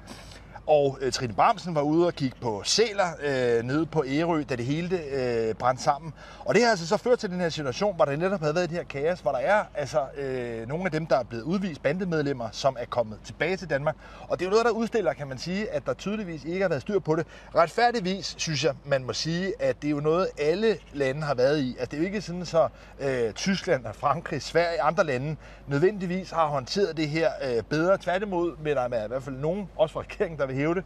Og 0.66 0.98
øh, 1.00 1.12
Trine 1.12 1.34
Bramsen 1.34 1.74
var 1.74 1.80
ude 1.80 2.06
og 2.06 2.14
kigge 2.14 2.36
på 2.40 2.62
sæler 2.64 3.06
øh, 3.22 3.64
nede 3.64 3.86
på 3.86 4.04
Ærø, 4.06 4.42
da 4.48 4.56
det 4.56 4.64
hele 4.64 5.00
øh, 5.02 5.54
brændte 5.54 5.82
sammen. 5.82 6.12
Og 6.44 6.54
det 6.54 6.62
har 6.62 6.70
altså 6.70 6.86
så 6.86 6.96
ført 6.96 7.18
til 7.18 7.30
den 7.30 7.40
her 7.40 7.48
situation, 7.48 7.96
hvor 7.96 8.04
der 8.04 8.16
netop 8.16 8.40
havde 8.40 8.54
været 8.54 8.70
det 8.70 8.76
her 8.76 8.84
kaos, 8.84 9.20
hvor 9.20 9.32
der 9.32 9.38
er 9.38 9.64
altså 9.74 10.00
øh, 10.16 10.68
nogle 10.68 10.84
af 10.84 10.90
dem, 10.90 11.06
der 11.06 11.16
er 11.16 11.22
blevet 11.24 11.42
udvist 11.42 11.82
bandemedlemmer, 11.82 12.48
som 12.52 12.76
er 12.80 12.84
kommet 12.84 13.18
tilbage 13.24 13.56
til 13.56 13.70
Danmark. 13.70 13.96
Og 14.28 14.38
det 14.38 14.44
er 14.44 14.48
jo 14.48 14.50
noget, 14.50 14.64
der 14.64 14.70
udstiller, 14.70 15.12
kan 15.12 15.28
man 15.28 15.38
sige, 15.38 15.70
at 15.70 15.86
der 15.86 15.94
tydeligvis 15.94 16.44
ikke 16.44 16.60
har 16.60 16.68
været 16.68 16.82
styr 16.82 16.98
på 16.98 17.16
det. 17.16 17.26
Retfærdigvis 17.54 18.34
synes 18.38 18.64
jeg, 18.64 18.74
man 18.84 19.04
må 19.04 19.12
sige, 19.12 19.62
at 19.62 19.82
det 19.82 19.88
er 19.88 19.92
jo 19.92 20.00
noget, 20.00 20.28
alle 20.38 20.78
lande 20.92 21.22
har 21.22 21.34
været 21.34 21.60
i. 21.60 21.76
Altså 21.78 21.90
det 21.90 21.96
er 21.96 21.98
jo 21.98 22.06
ikke 22.06 22.20
sådan, 22.20 22.46
så 22.46 22.68
øh, 23.00 23.32
Tyskland, 23.32 23.84
Frankrig, 23.92 24.42
Sverige 24.42 24.82
og 24.82 24.86
andre 24.86 25.04
lande 25.04 25.36
nødvendigvis 25.66 26.30
har 26.30 26.46
håndteret 26.46 26.96
det 26.96 27.08
her 27.08 27.30
øh, 27.44 27.62
bedre. 27.62 27.98
Tværtimod 27.98 28.56
med 28.62 28.74
der 28.74 28.80
er 28.80 29.04
i 29.04 29.08
hvert 29.08 29.22
fald 29.22 29.36
nogen, 29.36 29.68
også 29.76 29.92
fra 29.92 30.00
regeringen, 30.00 30.38
der 30.38 30.46
vil 30.46 30.55
hæve 30.56 30.74
det, 30.74 30.84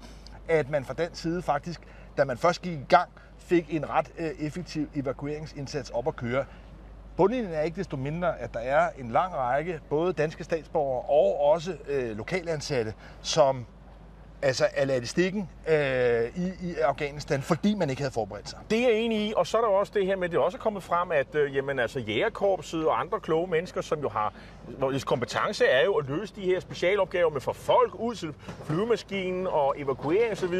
at 0.48 0.70
man 0.70 0.84
fra 0.84 0.94
den 0.94 1.14
side 1.14 1.42
faktisk, 1.42 1.80
da 2.16 2.24
man 2.24 2.38
først 2.38 2.62
gik 2.62 2.72
i 2.72 2.84
gang, 2.88 3.10
fik 3.38 3.74
en 3.74 3.90
ret 3.90 4.12
øh, 4.18 4.30
effektiv 4.38 4.88
evakueringsindsats 4.94 5.90
op 5.90 6.08
at 6.08 6.16
køre. 6.16 6.44
Bundlinjen 7.16 7.52
er 7.52 7.60
ikke 7.60 7.76
desto 7.76 7.96
mindre, 7.96 8.38
at 8.38 8.54
der 8.54 8.60
er 8.60 8.90
en 8.98 9.10
lang 9.10 9.34
række 9.34 9.80
både 9.88 10.12
danske 10.12 10.44
statsborgere 10.44 11.02
og 11.02 11.40
også 11.40 11.76
øh, 11.88 12.16
lokalansatte, 12.16 12.94
som 13.22 13.66
altså 14.42 14.66
er 14.74 14.84
ladt 14.84 15.18
i 15.18 15.44
øh, 15.68 16.46
i, 16.46 16.70
i 16.70 16.74
Afghanistan, 16.74 17.42
fordi 17.42 17.74
man 17.74 17.90
ikke 17.90 18.02
havde 18.02 18.14
forberedt 18.14 18.48
sig. 18.48 18.58
Det 18.70 18.78
er 18.78 18.88
jeg 18.88 18.92
enig 18.92 19.18
i, 19.18 19.32
og 19.36 19.46
så 19.46 19.56
er 19.58 19.60
der 19.60 19.68
også 19.68 19.92
det 19.94 20.06
her 20.06 20.16
med, 20.16 20.24
at 20.24 20.30
det 20.30 20.38
også 20.38 20.58
er 20.58 20.60
kommet 20.60 20.82
frem, 20.82 21.12
at 21.12 21.34
øh, 21.34 21.56
jamen, 21.56 21.78
altså, 21.78 21.98
jægerkorpset 21.98 22.86
og 22.86 23.00
andre 23.00 23.20
kloge 23.20 23.46
mennesker, 23.46 23.80
som 23.80 24.00
jo 24.00 24.08
har, 24.08 24.32
hvis 24.90 25.04
kompetence 25.04 25.64
er 25.64 25.84
jo 25.84 25.94
at 25.94 26.08
løse 26.08 26.34
de 26.36 26.40
her 26.40 26.60
specialopgaver 26.60 27.30
med 27.30 27.40
for 27.40 27.52
folk 27.52 27.94
ud 27.94 28.14
til 28.14 28.34
flyvemaskinen 28.64 29.46
og 29.46 29.74
evakuering 29.78 30.32
osv., 30.32 30.54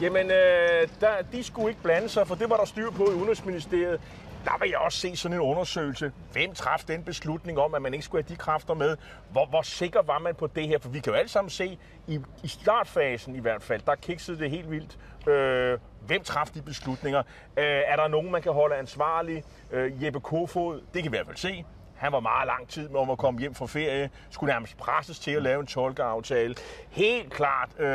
jamen 0.00 0.30
øh, 0.30 0.88
der, 1.00 1.10
de 1.32 1.42
skulle 1.42 1.68
ikke 1.68 1.82
blande 1.82 2.08
sig, 2.08 2.26
for 2.26 2.34
det 2.34 2.50
var 2.50 2.56
der 2.56 2.64
styr 2.64 2.90
på 2.90 3.04
i 3.04 3.14
Udenrigsministeriet 3.14 4.00
der 4.48 4.58
vil 4.58 4.70
jeg 4.70 4.78
også 4.78 4.98
se 4.98 5.16
sådan 5.16 5.36
en 5.36 5.40
undersøgelse. 5.40 6.12
Hvem 6.32 6.54
traf 6.54 6.84
den 6.88 7.02
beslutning 7.04 7.58
om, 7.58 7.74
at 7.74 7.82
man 7.82 7.94
ikke 7.94 8.04
skulle 8.04 8.24
have 8.24 8.34
de 8.34 8.38
kræfter 8.38 8.74
med? 8.74 8.96
Hvor, 9.30 9.46
hvor 9.46 9.62
sikker 9.62 10.02
var 10.02 10.18
man 10.18 10.34
på 10.34 10.46
det 10.46 10.68
her? 10.68 10.78
For 10.78 10.88
vi 10.88 11.00
kan 11.00 11.12
jo 11.12 11.18
alle 11.18 11.28
sammen 11.28 11.50
se, 11.50 11.78
i, 12.06 12.20
i 12.42 12.48
startfasen 12.48 13.36
i 13.36 13.40
hvert 13.40 13.62
fald, 13.62 13.82
der 13.86 13.94
kiksede 13.94 14.38
det 14.38 14.50
helt 14.50 14.70
vildt. 14.70 14.98
Øh, 15.28 15.78
hvem 16.06 16.22
traf 16.22 16.46
de 16.46 16.62
beslutninger? 16.62 17.18
Øh, 17.56 17.64
er 17.64 17.96
der 17.96 18.08
nogen, 18.08 18.30
man 18.30 18.42
kan 18.42 18.52
holde 18.52 18.76
ansvarlig? 18.76 19.44
Øh, 19.70 20.04
Jeppe 20.04 20.20
Kofod, 20.20 20.80
det 20.94 21.02
kan 21.02 21.12
vi 21.12 21.16
i 21.16 21.18
hvert 21.18 21.26
fald 21.26 21.36
se. 21.36 21.64
Han 21.98 22.12
var 22.12 22.20
meget 22.20 22.46
lang 22.46 22.68
tid 22.68 22.88
med 22.88 23.00
om 23.00 23.10
at 23.10 23.18
komme 23.18 23.40
hjem 23.40 23.54
fra 23.54 23.66
ferie. 23.66 24.10
Skulle 24.30 24.52
nærmest 24.52 24.76
presses 24.76 25.18
til 25.18 25.30
at 25.30 25.42
lave 25.42 25.60
en 25.60 25.66
tolkeaftale. 25.66 26.54
Helt 26.90 27.32
klart 27.32 27.68
øh, 27.78 27.86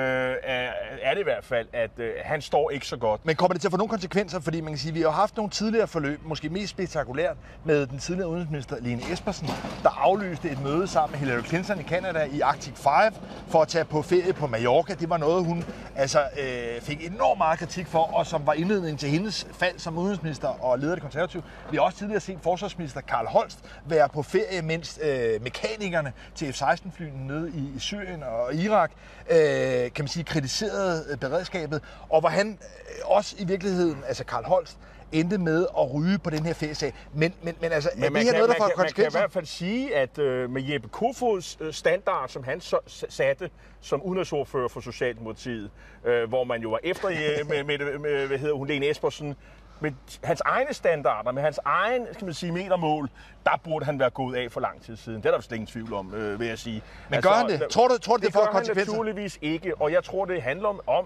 er, 0.44 1.14
det 1.14 1.20
i 1.20 1.24
hvert 1.24 1.46
fald, 1.46 1.68
at 1.74 1.92
øh, 1.98 2.14
han 2.24 2.42
står 2.42 2.70
ikke 2.70 2.88
så 2.88 2.98
godt. 2.98 3.26
Men 3.26 3.36
kommer 3.36 3.54
det 3.54 3.62
til 3.62 3.68
at 3.68 3.72
få 3.72 3.78
nogle 3.78 3.90
konsekvenser? 3.90 4.40
Fordi 4.40 4.62
man 4.62 4.72
kan 4.72 4.78
sige, 4.78 4.90
at 4.90 4.96
vi 4.96 5.02
har 5.02 5.10
haft 5.10 5.38
nogle 5.38 5.50
tidligere 5.50 5.88
forløb, 5.88 6.20
måske 6.26 6.50
mest 6.50 6.70
spektakulært, 6.70 7.38
med 7.66 7.88
den 7.88 8.00
tidligere 8.00 8.30
udenrigsminister 8.30 8.76
Lene 8.82 9.02
Espersen, 9.12 9.48
der 9.84 9.90
aflyste 9.90 10.50
et 10.50 10.64
møde 10.64 10.88
sammen 10.88 11.12
med 11.12 11.20
Hillary 11.20 11.44
Clinton 11.44 11.80
i 11.80 11.84
Canada 11.84 12.24
i 12.24 12.40
Arctic 12.40 12.74
5 12.76 13.14
for 13.48 13.62
at 13.62 13.68
tage 13.68 13.86
på 13.86 14.02
ferie 14.02 14.34
på 14.34 14.48
Mallorca. 14.48 14.94
Det 14.94 15.10
var 15.10 15.18
noget, 15.18 15.46
hun 15.46 15.64
altså, 15.96 16.20
øh, 16.20 16.82
fik 16.82 17.06
enormt 17.06 17.38
meget 17.38 17.60
kritik 17.60 17.88
for, 17.88 18.14
og 18.14 18.26
som 18.26 18.48
var 18.48 18.54
indledningen 18.54 18.98
til 18.98 19.10
hendes 19.10 19.48
fald 19.52 19.80
som 19.80 19.98
udenrigsminister 19.98 20.48
og 20.48 20.80
leder 20.80 20.92
af 20.92 20.96
det 20.96 21.04
konservative. 21.04 21.44
Vi 21.72 21.78
har 21.78 21.84
også 21.84 21.98
tidligere 21.98 22.20
set 22.20 22.40
forsvarsminister 22.42 23.02
Karl 23.02 23.26
Holst 23.28 23.60
være 23.94 24.10
på 24.10 24.24
ferie, 24.24 24.62
mens 24.62 25.00
øh, 25.04 25.44
mekanikerne 25.44 26.14
til 26.36 26.54
F-16-flyene 26.54 27.28
nede 27.28 27.52
i, 27.56 27.78
i 27.78 27.80
Syrien 27.80 28.24
og 28.24 28.56
Irak, 28.56 28.92
øh, 29.30 29.38
kan 29.38 29.92
man 29.98 30.08
sige, 30.08 30.24
kritiserede 30.24 31.06
øh, 31.12 31.18
beredskabet, 31.18 31.82
og 32.10 32.20
hvor 32.20 32.30
han 32.30 32.48
øh, 32.62 33.16
også 33.16 33.36
i 33.40 33.46
virkeligheden, 33.46 34.04
altså 34.08 34.24
Karl 34.26 34.44
Holst, 34.46 34.78
endte 35.12 35.38
med 35.38 35.68
at 35.78 35.94
ryge 35.94 36.18
på 36.18 36.30
den 36.30 36.46
her 36.46 36.54
feriesag. 36.54 36.94
Men, 37.14 37.34
men, 37.42 37.56
men 37.62 37.72
altså, 37.72 37.90
men 37.96 38.04
er 38.04 38.10
det 38.10 38.18
her 38.18 38.32
kan, 38.32 38.34
noget, 38.34 38.50
der 38.50 38.56
får 38.58 38.72
konsekvenser? 38.76 39.04
Man 39.04 39.12
kan 39.12 39.20
i 39.20 39.22
hvert 39.22 39.32
fald 39.32 39.46
sige, 39.46 39.96
at 39.96 40.18
øh, 40.20 40.50
med 40.50 40.64
Jeppe 40.64 40.88
Kofods 40.90 41.58
øh, 41.62 41.74
standard, 41.74 42.30
som 42.30 42.44
han 42.44 42.62
så, 42.62 42.80
satte 43.10 43.50
som 43.82 44.04
udenrigsordfører 44.04 44.68
for 44.68 44.82
Socialdemokratiet, 44.82 45.70
øh, 46.06 46.30
hvor 46.30 46.44
man 46.44 46.62
jo 46.62 46.70
var 46.70 46.80
efter 46.84 47.10
øh, 47.10 47.50
med, 47.50 47.64
med, 47.64 47.78
med, 47.78 48.00
med, 48.00 48.28
hvad 48.28 48.38
hedder 48.38 48.56
hun, 48.56 48.68
Lene 48.68 48.90
Espersen, 48.90 49.36
med 49.84 49.92
hans 50.24 50.42
egne 50.46 50.74
standarder, 50.74 51.32
med 51.32 51.42
hans 51.42 51.60
egen 51.66 52.08
skal 52.14 52.26
man 52.26 52.34
sige, 52.34 52.52
metermål, 52.52 53.10
der 53.46 53.60
burde 53.64 53.86
han 53.86 54.00
være 54.00 54.10
gået 54.10 54.36
af 54.36 54.52
for 54.52 54.60
lang 54.60 54.82
tid 54.82 54.96
siden. 54.96 55.18
Det 55.18 55.26
er 55.26 55.32
der 55.32 55.42
slet 55.42 55.56
ingen 55.56 55.68
tvivl 55.68 55.94
om, 55.94 56.16
øh, 56.16 56.40
vil 56.40 56.48
jeg 56.48 56.60
sige. 56.60 56.84
Men 57.10 57.16
altså, 57.16 57.30
gør 57.30 57.38
han 57.38 57.50
det? 57.50 57.70
Tror 57.70 57.88
du, 57.88 57.98
tror 57.98 58.18
du 58.18 58.22
det, 58.22 58.26
det 58.28 58.34
får 58.34 58.46
konsekvenser? 58.52 58.74
Det 58.74 58.88
naturligvis 58.88 59.40
ikke, 59.42 59.76
og 59.76 59.92
jeg 59.92 60.04
tror, 60.04 60.26
det 60.26 60.42
handler 60.42 60.90
om, 60.90 61.06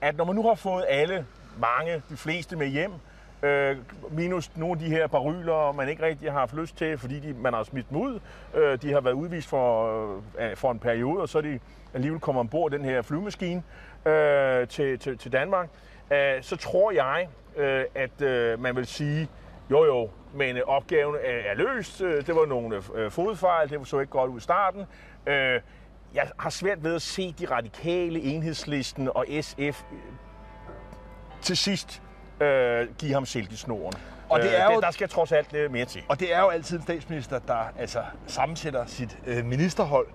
at 0.00 0.16
når 0.16 0.24
man 0.24 0.34
nu 0.34 0.42
har 0.42 0.54
fået 0.54 0.84
alle, 0.88 1.26
mange, 1.58 2.02
de 2.10 2.16
fleste 2.16 2.56
med 2.56 2.66
hjem, 2.66 2.92
øh, 3.42 3.76
minus 4.10 4.56
nogle 4.56 4.72
af 4.72 4.78
de 4.78 4.88
her 4.88 5.06
baryler, 5.06 5.72
man 5.72 5.88
ikke 5.88 6.02
rigtig 6.02 6.32
har 6.32 6.38
haft 6.38 6.54
lyst 6.54 6.76
til, 6.76 6.98
fordi 6.98 7.20
de, 7.20 7.32
man 7.32 7.52
har 7.52 7.62
smidt 7.62 7.90
dem 7.90 7.98
ud. 7.98 8.20
Øh, 8.54 8.82
de 8.82 8.92
har 8.92 9.00
været 9.00 9.14
udvist 9.14 9.48
for, 9.48 9.90
øh, 10.38 10.56
for 10.56 10.70
en 10.70 10.78
periode, 10.78 11.20
og 11.20 11.28
så 11.28 11.38
er 11.38 11.42
de 11.42 11.58
alligevel 11.94 12.20
kommet 12.20 12.40
ombord 12.40 12.70
den 12.70 12.84
her 12.84 13.02
flyvemaskine 13.02 13.62
øh, 14.06 14.68
til, 14.68 14.98
til, 14.98 15.18
til 15.18 15.32
Danmark. 15.32 15.68
Øh, 16.10 16.42
så 16.42 16.56
tror 16.56 16.90
jeg, 16.90 17.28
øh, 17.56 17.84
at 17.94 18.22
øh, 18.22 18.60
man 18.60 18.76
vil 18.76 18.86
sige, 18.86 19.28
jo 19.70 19.84
jo, 19.84 20.10
men 20.34 20.56
øh, 20.56 20.62
opgaven 20.66 21.14
er, 21.14 21.50
er 21.50 21.54
løst. 21.54 22.00
Øh, 22.00 22.26
det 22.26 22.34
var 22.34 22.46
nogle 22.46 22.82
øh, 22.94 23.10
fodfejl, 23.10 23.70
det 23.70 23.88
så 23.88 24.00
ikke 24.00 24.10
godt 24.10 24.30
ud 24.30 24.38
i 24.38 24.42
starten. 24.42 24.80
Øh, 25.26 25.60
jeg 26.14 26.30
har 26.38 26.50
svært 26.50 26.84
ved 26.84 26.94
at 26.94 27.02
se 27.02 27.34
de 27.38 27.46
radikale 27.46 28.20
enhedslisten 28.20 29.08
og 29.14 29.26
SF 29.40 29.82
til 31.42 31.56
sidst 31.56 32.02
øh, 32.40 32.88
give 32.98 33.12
ham 33.12 33.26
silkesnoren. 33.26 33.94
Og 34.28 34.40
det 34.40 34.60
er 34.60 34.74
jo, 34.74 34.80
der 34.80 34.90
skal 34.90 35.08
trods 35.08 35.32
alt 35.32 35.70
mere 35.70 35.84
til. 35.84 36.02
Og 36.08 36.20
det 36.20 36.34
er 36.34 36.40
jo 36.40 36.48
altid 36.48 36.76
en 36.76 36.82
statsminister, 36.82 37.38
der 37.38 37.72
altså 37.78 38.02
sammensætter 38.26 38.86
sit 38.86 39.18
øh, 39.26 39.44
ministerhold 39.44 40.06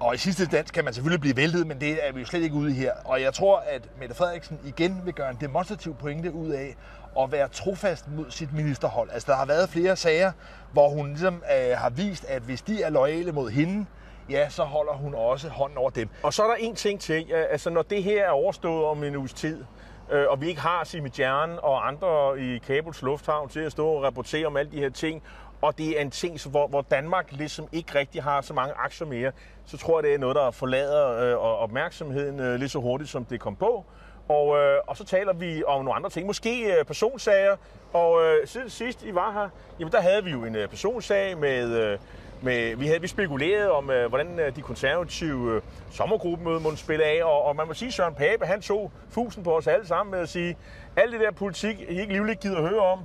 og 0.00 0.14
i 0.14 0.18
sidste 0.18 0.46
dans 0.46 0.70
kan 0.70 0.84
man 0.84 0.94
selvfølgelig 0.94 1.20
blive 1.20 1.36
væltet, 1.36 1.66
men 1.66 1.80
det 1.80 2.06
er 2.08 2.12
vi 2.12 2.20
jo 2.20 2.26
slet 2.26 2.42
ikke 2.42 2.54
ude 2.54 2.70
i 2.70 2.74
her. 2.74 2.92
Og 3.04 3.22
jeg 3.22 3.34
tror, 3.34 3.62
at 3.66 3.88
Mette 3.98 4.14
Frederiksen 4.14 4.58
igen 4.64 5.02
vil 5.04 5.14
gøre 5.14 5.30
en 5.30 5.36
demonstrativ 5.40 5.94
pointe 5.94 6.32
ud 6.32 6.50
af 6.50 6.76
at 7.18 7.32
være 7.32 7.48
trofast 7.48 8.08
mod 8.16 8.30
sit 8.30 8.52
ministerhold. 8.52 9.10
Altså, 9.12 9.32
der 9.32 9.36
har 9.36 9.46
været 9.46 9.68
flere 9.68 9.96
sager, 9.96 10.32
hvor 10.72 10.88
hun 10.88 11.08
ligesom 11.08 11.34
øh, 11.34 11.76
har 11.76 11.90
vist, 11.90 12.24
at 12.24 12.42
hvis 12.42 12.62
de 12.62 12.82
er 12.82 12.90
lojale 12.90 13.32
mod 13.32 13.50
hende, 13.50 13.86
ja, 14.30 14.48
så 14.48 14.62
holder 14.62 14.92
hun 14.92 15.14
også 15.14 15.48
hånden 15.48 15.78
over 15.78 15.90
dem. 15.90 16.08
Og 16.22 16.32
så 16.32 16.42
er 16.42 16.46
der 16.46 16.54
en 16.54 16.74
ting 16.74 17.00
til. 17.00 17.32
Altså, 17.32 17.70
når 17.70 17.82
det 17.82 18.02
her 18.02 18.24
er 18.24 18.30
overstået 18.30 18.84
om 18.84 19.04
en 19.04 19.16
uges 19.16 19.32
tid, 19.32 19.64
øh, 20.10 20.24
og 20.28 20.40
vi 20.40 20.48
ikke 20.48 20.60
har 20.60 20.84
Simidjern 20.84 21.50
og 21.62 21.88
andre 21.88 22.40
i 22.40 22.58
Kabels 22.58 23.02
Lufthavn 23.02 23.48
til 23.48 23.60
at 23.60 23.72
stå 23.72 23.86
og 23.86 24.02
rapportere 24.02 24.46
om 24.46 24.56
alle 24.56 24.72
de 24.72 24.78
her 24.78 24.90
ting, 24.90 25.22
og 25.62 25.78
det 25.78 25.98
er 25.98 26.02
en 26.02 26.10
ting, 26.10 26.40
hvor, 26.50 26.66
hvor 26.66 26.82
Danmark 26.82 27.32
ligesom 27.32 27.68
ikke 27.72 27.98
rigtig 27.98 28.22
har 28.22 28.40
så 28.40 28.54
mange 28.54 28.74
aktier 28.74 29.06
mere, 29.06 29.32
så 29.66 29.76
tror 29.76 29.98
jeg, 29.98 30.04
det 30.04 30.14
er 30.14 30.18
noget, 30.18 30.36
der 30.36 30.50
forlader 30.50 31.32
øh, 31.32 31.62
opmærksomheden 31.62 32.40
øh, 32.40 32.58
lige 32.58 32.68
så 32.68 32.78
hurtigt, 32.78 33.10
som 33.10 33.24
det 33.24 33.40
kom 33.40 33.56
på. 33.56 33.84
Og, 34.28 34.58
øh, 34.58 34.78
og 34.86 34.96
så 34.96 35.04
taler 35.04 35.32
vi 35.32 35.64
om 35.64 35.84
nogle 35.84 35.96
andre 35.96 36.10
ting. 36.10 36.26
Måske 36.26 36.78
øh, 36.78 36.84
personsager. 36.84 37.56
Og 37.92 38.24
øh, 38.24 38.46
siden 38.46 38.70
sidst 38.70 39.04
I 39.04 39.14
var 39.14 39.32
her, 39.32 39.48
jamen 39.80 39.92
der 39.92 40.00
havde 40.00 40.24
vi 40.24 40.30
jo 40.30 40.44
en 40.44 40.56
øh, 40.56 40.68
personsag 40.68 41.38
med... 41.38 41.76
Øh, 41.76 41.98
med, 42.42 42.76
vi 42.76 42.86
havde 42.86 43.00
vi 43.00 43.06
spekuleret 43.06 43.70
om, 43.70 43.90
øh, 43.90 44.08
hvordan 44.08 44.38
øh, 44.38 44.56
de 44.56 44.62
konservative 44.62 45.54
øh, 45.54 45.62
sommergruppemøde 45.90 46.60
måtte 46.60 46.78
spille 46.78 47.04
af, 47.04 47.24
og, 47.24 47.42
og 47.42 47.56
man 47.56 47.66
må 47.66 47.74
sige, 47.74 47.86
at 47.86 47.94
Søren 47.94 48.14
Pape, 48.14 48.46
han 48.46 48.60
tog 48.60 48.92
fusen 49.10 49.44
på 49.44 49.56
os 49.56 49.66
alle 49.66 49.86
sammen 49.86 50.10
med 50.10 50.18
at 50.20 50.28
sige, 50.28 50.56
alt 50.96 51.12
det 51.12 51.20
der 51.20 51.30
politik, 51.30 51.80
I 51.80 52.00
ikke 52.00 52.12
livligt 52.12 52.40
gider 52.40 52.60
høre 52.60 52.80
om, 52.80 52.98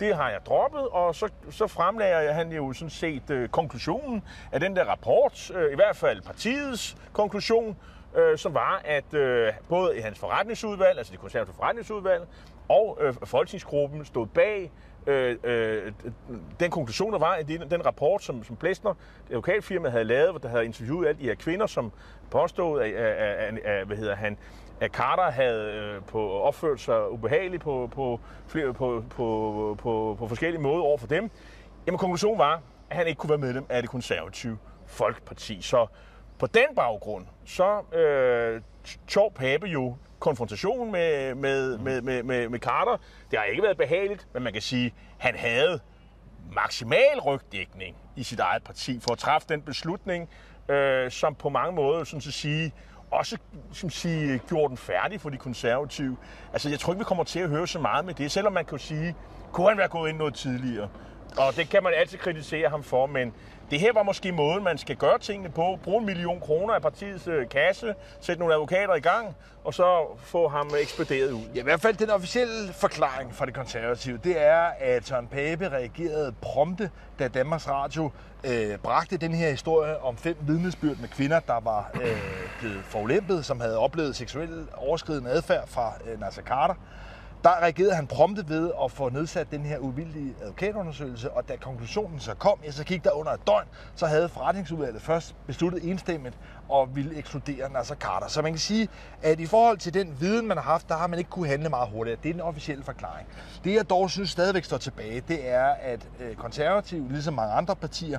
det 0.00 0.16
har 0.16 0.30
jeg 0.30 0.40
droppet, 0.46 0.80
og 0.80 1.14
så, 1.14 1.28
så 1.50 1.66
fremlægger 1.66 2.32
han 2.32 2.52
jo 2.52 2.72
sådan 2.72 2.90
set 2.90 3.30
øh, 3.30 3.48
konklusionen 3.48 4.22
af 4.52 4.60
den 4.60 4.76
der 4.76 4.84
rapport, 4.84 5.50
øh, 5.54 5.72
i 5.72 5.74
hvert 5.74 5.96
fald 5.96 6.22
partiets 6.22 6.96
konklusion, 7.12 7.76
øh, 8.16 8.38
som 8.38 8.54
var, 8.54 8.82
at 8.84 9.14
øh, 9.14 9.52
både 9.68 9.96
i 9.96 10.00
hans 10.00 10.18
forretningsudvalg, 10.18 10.98
altså 10.98 11.12
det 11.12 11.20
konservative 11.20 11.54
forretningsudvalg, 11.54 12.22
og 12.68 12.98
øh, 13.00 13.14
folketingsgruppen 13.24 14.04
stod 14.04 14.26
bag 14.26 14.72
øh, 15.06 15.36
øh, 15.44 15.92
den 16.60 16.70
konklusion, 16.70 17.12
der 17.12 17.18
var 17.18 17.36
i 17.36 17.42
den, 17.42 17.70
den 17.70 17.86
rapport, 17.86 18.22
som, 18.22 18.44
som 18.44 18.56
Blæstner, 18.56 18.94
det 19.28 19.34
lokalfirma, 19.34 19.88
havde 19.88 20.04
lavet, 20.04 20.30
hvor 20.30 20.38
der 20.38 20.48
havde 20.48 20.64
interviewet 20.64 21.08
alle 21.08 21.20
de 21.20 21.26
her 21.26 21.34
kvinder, 21.34 21.66
som 21.66 21.92
påstod, 22.30 22.82
at, 22.82 22.92
at, 22.92 23.56
at, 23.56 23.58
at 23.58 23.86
hvad 23.86 23.96
hedder 23.96 24.14
han, 24.14 24.38
at 24.80 24.90
Carter 24.90 25.30
havde 25.30 25.72
øh, 25.72 26.02
på, 26.02 26.30
opført 26.30 26.80
sig 26.80 27.10
ubehageligt 27.10 27.62
på, 27.62 27.90
på, 27.94 28.20
flere, 28.46 28.74
på, 28.74 29.04
på, 29.10 29.76
på, 29.82 30.16
på 30.18 30.28
forskellige 30.28 30.62
måder 30.62 30.82
over 30.82 30.98
for 30.98 31.06
dem. 31.06 31.30
Jamen 31.86 31.98
konklusionen 31.98 32.38
var, 32.38 32.62
at 32.90 32.96
han 32.96 33.06
ikke 33.06 33.18
kunne 33.18 33.30
være 33.30 33.38
medlem 33.38 33.66
af 33.68 33.82
det 33.82 33.90
konservative 33.90 34.58
Folkeparti. 34.86 35.62
Så 35.62 35.86
på 36.38 36.46
den 36.46 36.66
baggrund, 36.76 37.26
så 37.44 37.94
øh, 37.98 38.60
tog 39.08 39.32
Pape 39.34 39.66
jo 39.66 39.96
konfrontation 40.18 40.92
med, 40.92 41.34
med, 41.34 41.78
med, 41.78 42.02
med, 42.02 42.22
med, 42.22 42.48
med 42.48 42.58
Carter. 42.58 42.96
Det 43.30 43.38
har 43.38 43.46
ikke 43.46 43.62
været 43.62 43.76
behageligt, 43.76 44.28
men 44.34 44.42
man 44.42 44.52
kan 44.52 44.62
sige, 44.62 44.86
at 44.86 44.92
han 45.18 45.34
havde 45.34 45.80
maksimal 46.52 47.20
rygdækning 47.26 47.96
i 48.16 48.22
sit 48.22 48.40
eget 48.40 48.62
parti 48.64 49.00
for 49.00 49.12
at 49.12 49.18
træffe 49.18 49.48
den 49.48 49.62
beslutning, 49.62 50.28
øh, 50.68 51.10
som 51.10 51.34
på 51.34 51.48
mange 51.48 51.74
måder, 51.74 52.04
sådan 52.04 52.18
at 52.18 52.22
sige, 52.22 52.72
også 53.10 53.38
som 53.72 53.90
sige, 53.90 54.40
gjorde 54.48 54.68
den 54.68 54.76
færdig 54.76 55.20
for 55.20 55.30
de 55.30 55.36
konservative. 55.36 56.16
Altså, 56.52 56.68
jeg 56.68 56.78
tror 56.78 56.92
ikke, 56.92 56.98
vi 56.98 57.04
kommer 57.04 57.24
til 57.24 57.40
at 57.40 57.48
høre 57.48 57.66
så 57.66 57.78
meget 57.78 58.04
med 58.04 58.14
det, 58.14 58.30
selvom 58.30 58.52
man 58.52 58.64
kan 58.64 58.78
sige, 58.78 59.14
kunne 59.52 59.68
han 59.68 59.78
være 59.78 59.88
gået 59.88 60.08
ind 60.08 60.18
noget 60.18 60.34
tidligere? 60.34 60.88
Og 61.36 61.56
det 61.56 61.68
kan 61.68 61.82
man 61.82 61.92
altid 61.96 62.18
kritisere 62.18 62.68
ham 62.68 62.82
for, 62.82 63.06
men 63.06 63.32
det 63.70 63.80
her 63.80 63.92
var 63.92 64.02
måske 64.02 64.32
måden, 64.32 64.64
man 64.64 64.78
skal 64.78 64.96
gøre 64.96 65.18
tingene 65.18 65.50
på. 65.50 65.78
Bruge 65.84 66.00
en 66.00 66.06
million 66.06 66.40
kroner 66.40 66.74
af 66.74 66.82
partiets 66.82 67.26
øh, 67.26 67.48
kasse, 67.48 67.94
sætte 68.20 68.40
nogle 68.40 68.54
advokater 68.54 68.94
i 68.94 69.00
gang, 69.00 69.36
og 69.64 69.74
så 69.74 70.18
få 70.18 70.48
ham 70.48 70.70
ekspederet 70.80 71.32
ud. 71.32 71.42
Ja, 71.54 71.60
i 71.60 71.62
hvert 71.62 71.80
fald 71.80 71.96
den 71.96 72.10
officielle 72.10 72.72
forklaring 72.72 73.34
fra 73.34 73.46
det 73.46 73.54
konservative, 73.54 74.18
det 74.24 74.42
er, 74.42 74.70
at 74.78 75.06
Søren 75.06 75.26
Pape 75.26 75.68
reagerede 75.68 76.34
prompte, 76.40 76.90
da 77.18 77.28
Danmarks 77.28 77.68
Radio 77.68 78.10
øh, 78.44 78.78
bragte 78.78 79.16
den 79.16 79.34
her 79.34 79.50
historie 79.50 80.02
om 80.02 80.16
fem 80.16 80.36
vidnesbyrd 80.40 80.96
med 80.96 81.08
kvinder, 81.08 81.40
der 81.40 81.60
var 81.60 81.90
øh, 81.94 82.18
blevet 82.60 82.84
forulæmpet, 82.84 83.44
som 83.44 83.60
havde 83.60 83.78
oplevet 83.78 84.16
seksuel 84.16 84.66
overskridende 84.76 85.30
adfærd 85.30 85.68
fra 85.68 85.92
øh, 86.06 86.20
Nasser 86.20 86.42
Carter 86.42 86.74
der 87.44 87.50
reagerede 87.50 87.94
han 87.94 88.06
prompte 88.06 88.48
ved 88.48 88.72
at 88.84 88.92
få 88.92 89.08
nedsat 89.08 89.50
den 89.50 89.64
her 89.64 89.78
uvildige 89.78 90.34
advokatundersøgelse, 90.42 91.32
og 91.32 91.48
da 91.48 91.56
konklusionen 91.56 92.20
så 92.20 92.34
kom, 92.34 92.58
ja, 92.64 92.70
så 92.70 92.84
gik 92.84 93.04
der 93.04 93.10
under 93.10 93.32
et 93.32 93.46
døgn, 93.46 93.66
så 93.94 94.06
havde 94.06 94.28
forretningsudvalget 94.28 95.02
først 95.02 95.34
besluttet 95.46 95.90
enstemmigt 95.90 96.36
og 96.68 96.96
ville 96.96 97.16
ekskludere 97.16 97.70
Nasser 97.70 97.94
Carter. 97.94 98.28
Så 98.28 98.42
man 98.42 98.52
kan 98.52 98.60
sige, 98.60 98.88
at 99.22 99.40
i 99.40 99.46
forhold 99.46 99.78
til 99.78 99.94
den 99.94 100.20
viden, 100.20 100.46
man 100.46 100.56
har 100.56 100.64
haft, 100.64 100.88
der 100.88 100.96
har 100.96 101.06
man 101.06 101.18
ikke 101.18 101.30
kunne 101.30 101.48
handle 101.48 101.68
meget 101.68 101.88
hurtigt. 101.88 102.22
Det 102.22 102.28
er 102.28 102.32
den 102.32 102.40
officielle 102.40 102.84
forklaring. 102.84 103.28
Det, 103.64 103.74
jeg 103.74 103.90
dog 103.90 104.10
synes 104.10 104.30
stadigvæk 104.30 104.64
står 104.64 104.78
tilbage, 104.78 105.20
det 105.20 105.48
er, 105.48 105.66
at 105.80 106.08
øh, 106.18 106.34
konservative, 106.34 107.08
ligesom 107.08 107.34
mange 107.34 107.54
andre 107.54 107.76
partier, 107.76 108.18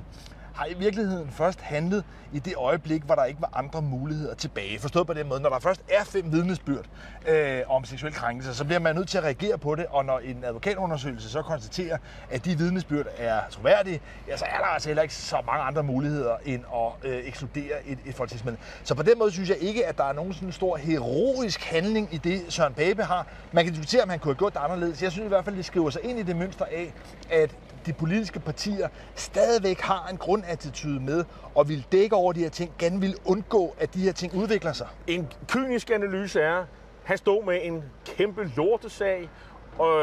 har 0.54 0.66
i 0.66 0.74
virkeligheden 0.74 1.30
først 1.30 1.60
handlet 1.60 2.04
i 2.32 2.38
det 2.38 2.54
øjeblik, 2.56 3.02
hvor 3.02 3.14
der 3.14 3.24
ikke 3.24 3.40
var 3.40 3.50
andre 3.52 3.82
muligheder 3.82 4.34
tilbage. 4.34 4.78
Forstået 4.78 5.06
på 5.06 5.12
den 5.14 5.28
måde, 5.28 5.40
når 5.40 5.48
der 5.48 5.58
først 5.58 5.82
er 5.88 6.04
fem 6.04 6.32
vidnesbyrd 6.32 6.84
øh, 7.28 7.60
om 7.68 7.84
seksuel 7.84 8.12
krænkelse, 8.12 8.54
så 8.54 8.64
bliver 8.64 8.78
man 8.78 8.94
nødt 8.94 9.08
til 9.08 9.18
at 9.18 9.24
reagere 9.24 9.58
på 9.58 9.74
det, 9.74 9.86
og 9.90 10.04
når 10.04 10.18
en 10.18 10.44
advokatundersøgelse 10.44 11.30
så 11.30 11.42
konstaterer, 11.42 11.98
at 12.30 12.44
de 12.44 12.58
vidnesbyrd 12.58 13.06
er 13.16 13.40
troværdige, 13.50 14.00
ja, 14.28 14.36
så 14.36 14.44
er 14.44 14.58
der 14.58 14.66
altså 14.66 14.88
heller 14.88 15.02
ikke 15.02 15.14
så 15.14 15.36
mange 15.46 15.62
andre 15.62 15.82
muligheder 15.82 16.36
end 16.44 16.64
at 16.74 17.10
øh, 17.10 17.26
ekskludere 17.26 17.86
et, 17.86 17.98
et 18.04 18.14
folketingsmedlem. 18.14 18.60
Så 18.84 18.94
på 18.94 19.02
den 19.02 19.18
måde 19.18 19.30
synes 19.30 19.48
jeg 19.48 19.58
ikke, 19.58 19.86
at 19.86 19.98
der 19.98 20.04
er 20.04 20.12
nogen 20.12 20.32
sådan 20.32 20.52
stor 20.52 20.76
heroisk 20.76 21.64
handling 21.64 22.14
i 22.14 22.18
det, 22.18 22.42
Søren 22.48 22.74
Pape 22.74 23.02
har. 23.02 23.26
Man 23.52 23.64
kan 23.64 23.72
diskutere, 23.72 24.02
om 24.02 24.08
han 24.08 24.18
kunne 24.18 24.32
have 24.32 24.38
gjort 24.38 24.54
det 24.54 24.60
anderledes. 24.60 25.02
Jeg 25.02 25.12
synes 25.12 25.24
i 25.24 25.28
hvert 25.28 25.44
fald, 25.44 25.56
det 25.56 25.64
skriver 25.64 25.90
sig 25.90 26.02
ind 26.04 26.18
i 26.18 26.22
det 26.22 26.36
mønster 26.36 26.64
af, 26.64 26.92
at 27.30 27.50
de 27.86 27.92
politiske 27.92 28.40
partier 28.40 28.88
stadigvæk 29.14 29.80
har 29.80 30.08
en 30.08 30.16
grundattitude 30.16 31.00
med 31.00 31.24
og 31.54 31.68
vil 31.68 31.86
dække 31.92 32.16
over 32.16 32.32
de 32.32 32.40
her 32.40 32.50
ting, 32.50 32.72
gerne 32.78 33.00
vil 33.00 33.16
undgå, 33.24 33.74
at 33.80 33.94
de 33.94 34.00
her 34.00 34.12
ting 34.12 34.34
udvikler 34.34 34.72
sig. 34.72 34.88
En 35.06 35.28
kynisk 35.48 35.90
analyse 35.90 36.40
er, 36.40 36.64
han 37.04 37.18
stod 37.18 37.44
med 37.44 37.58
en 37.62 37.84
kæmpe 38.04 38.50
lortesag, 38.56 39.28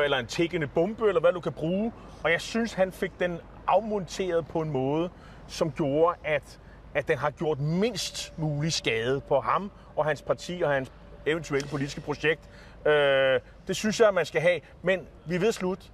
eller 0.04 0.18
en 0.18 0.28
tækkende 0.28 0.68
bombe, 0.68 1.08
eller 1.08 1.22
hvad 1.22 1.34
du 1.34 1.40
kan 1.40 1.52
bruge, 1.52 1.92
og 2.24 2.32
jeg 2.32 2.42
synes, 2.42 2.74
han 2.74 2.92
fik 2.92 3.12
den 3.20 3.40
afmonteret 3.68 4.48
på 4.48 4.62
en 4.62 4.70
måde, 4.70 5.10
som 5.48 5.72
gjorde, 5.72 6.18
at, 6.24 6.60
at 6.94 7.08
den 7.08 7.18
har 7.18 7.30
gjort 7.30 7.60
mindst 7.60 8.34
mulig 8.38 8.74
skade 8.74 9.22
på 9.28 9.40
ham 9.40 9.72
og 9.96 10.06
hans 10.06 10.22
parti 10.22 10.62
og 10.64 10.72
hans 10.72 10.92
eventuelle 11.26 11.70
politiske 11.70 12.02
projekt. 12.02 12.50
Øh, 12.86 13.40
det 13.68 13.76
synes 13.76 14.00
jeg, 14.00 14.14
man 14.14 14.26
skal 14.26 14.42
have. 14.42 14.60
Men 14.82 15.08
vi 15.26 15.42
ved 15.42 15.52
slut. 15.52 15.92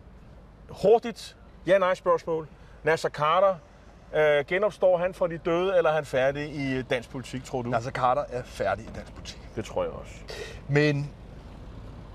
Hurtigt, 0.70 1.38
Ja-nej 1.68 1.96
spørgsmål. 1.96 2.48
Nasser 2.84 3.10
Carter, 3.10 3.56
øh, 4.16 4.46
genopstår 4.46 4.98
han 4.98 5.14
for 5.14 5.28
de 5.28 5.38
døde, 5.38 5.78
eller 5.78 5.90
er 5.90 5.96
han 5.96 6.06
færdig 6.06 6.56
i 6.56 6.82
dansk 6.82 7.10
politik, 7.10 7.44
tror 7.44 7.62
du? 7.62 7.70
Nasser 7.70 7.92
Carter 7.92 8.24
er 8.30 8.44
færdig 8.44 8.86
i 8.86 8.90
dansk 8.96 9.14
politik. 9.14 9.40
Det 9.56 9.66
tror 9.66 9.84
jeg 9.84 9.92
også. 9.92 10.14
Men 10.68 11.12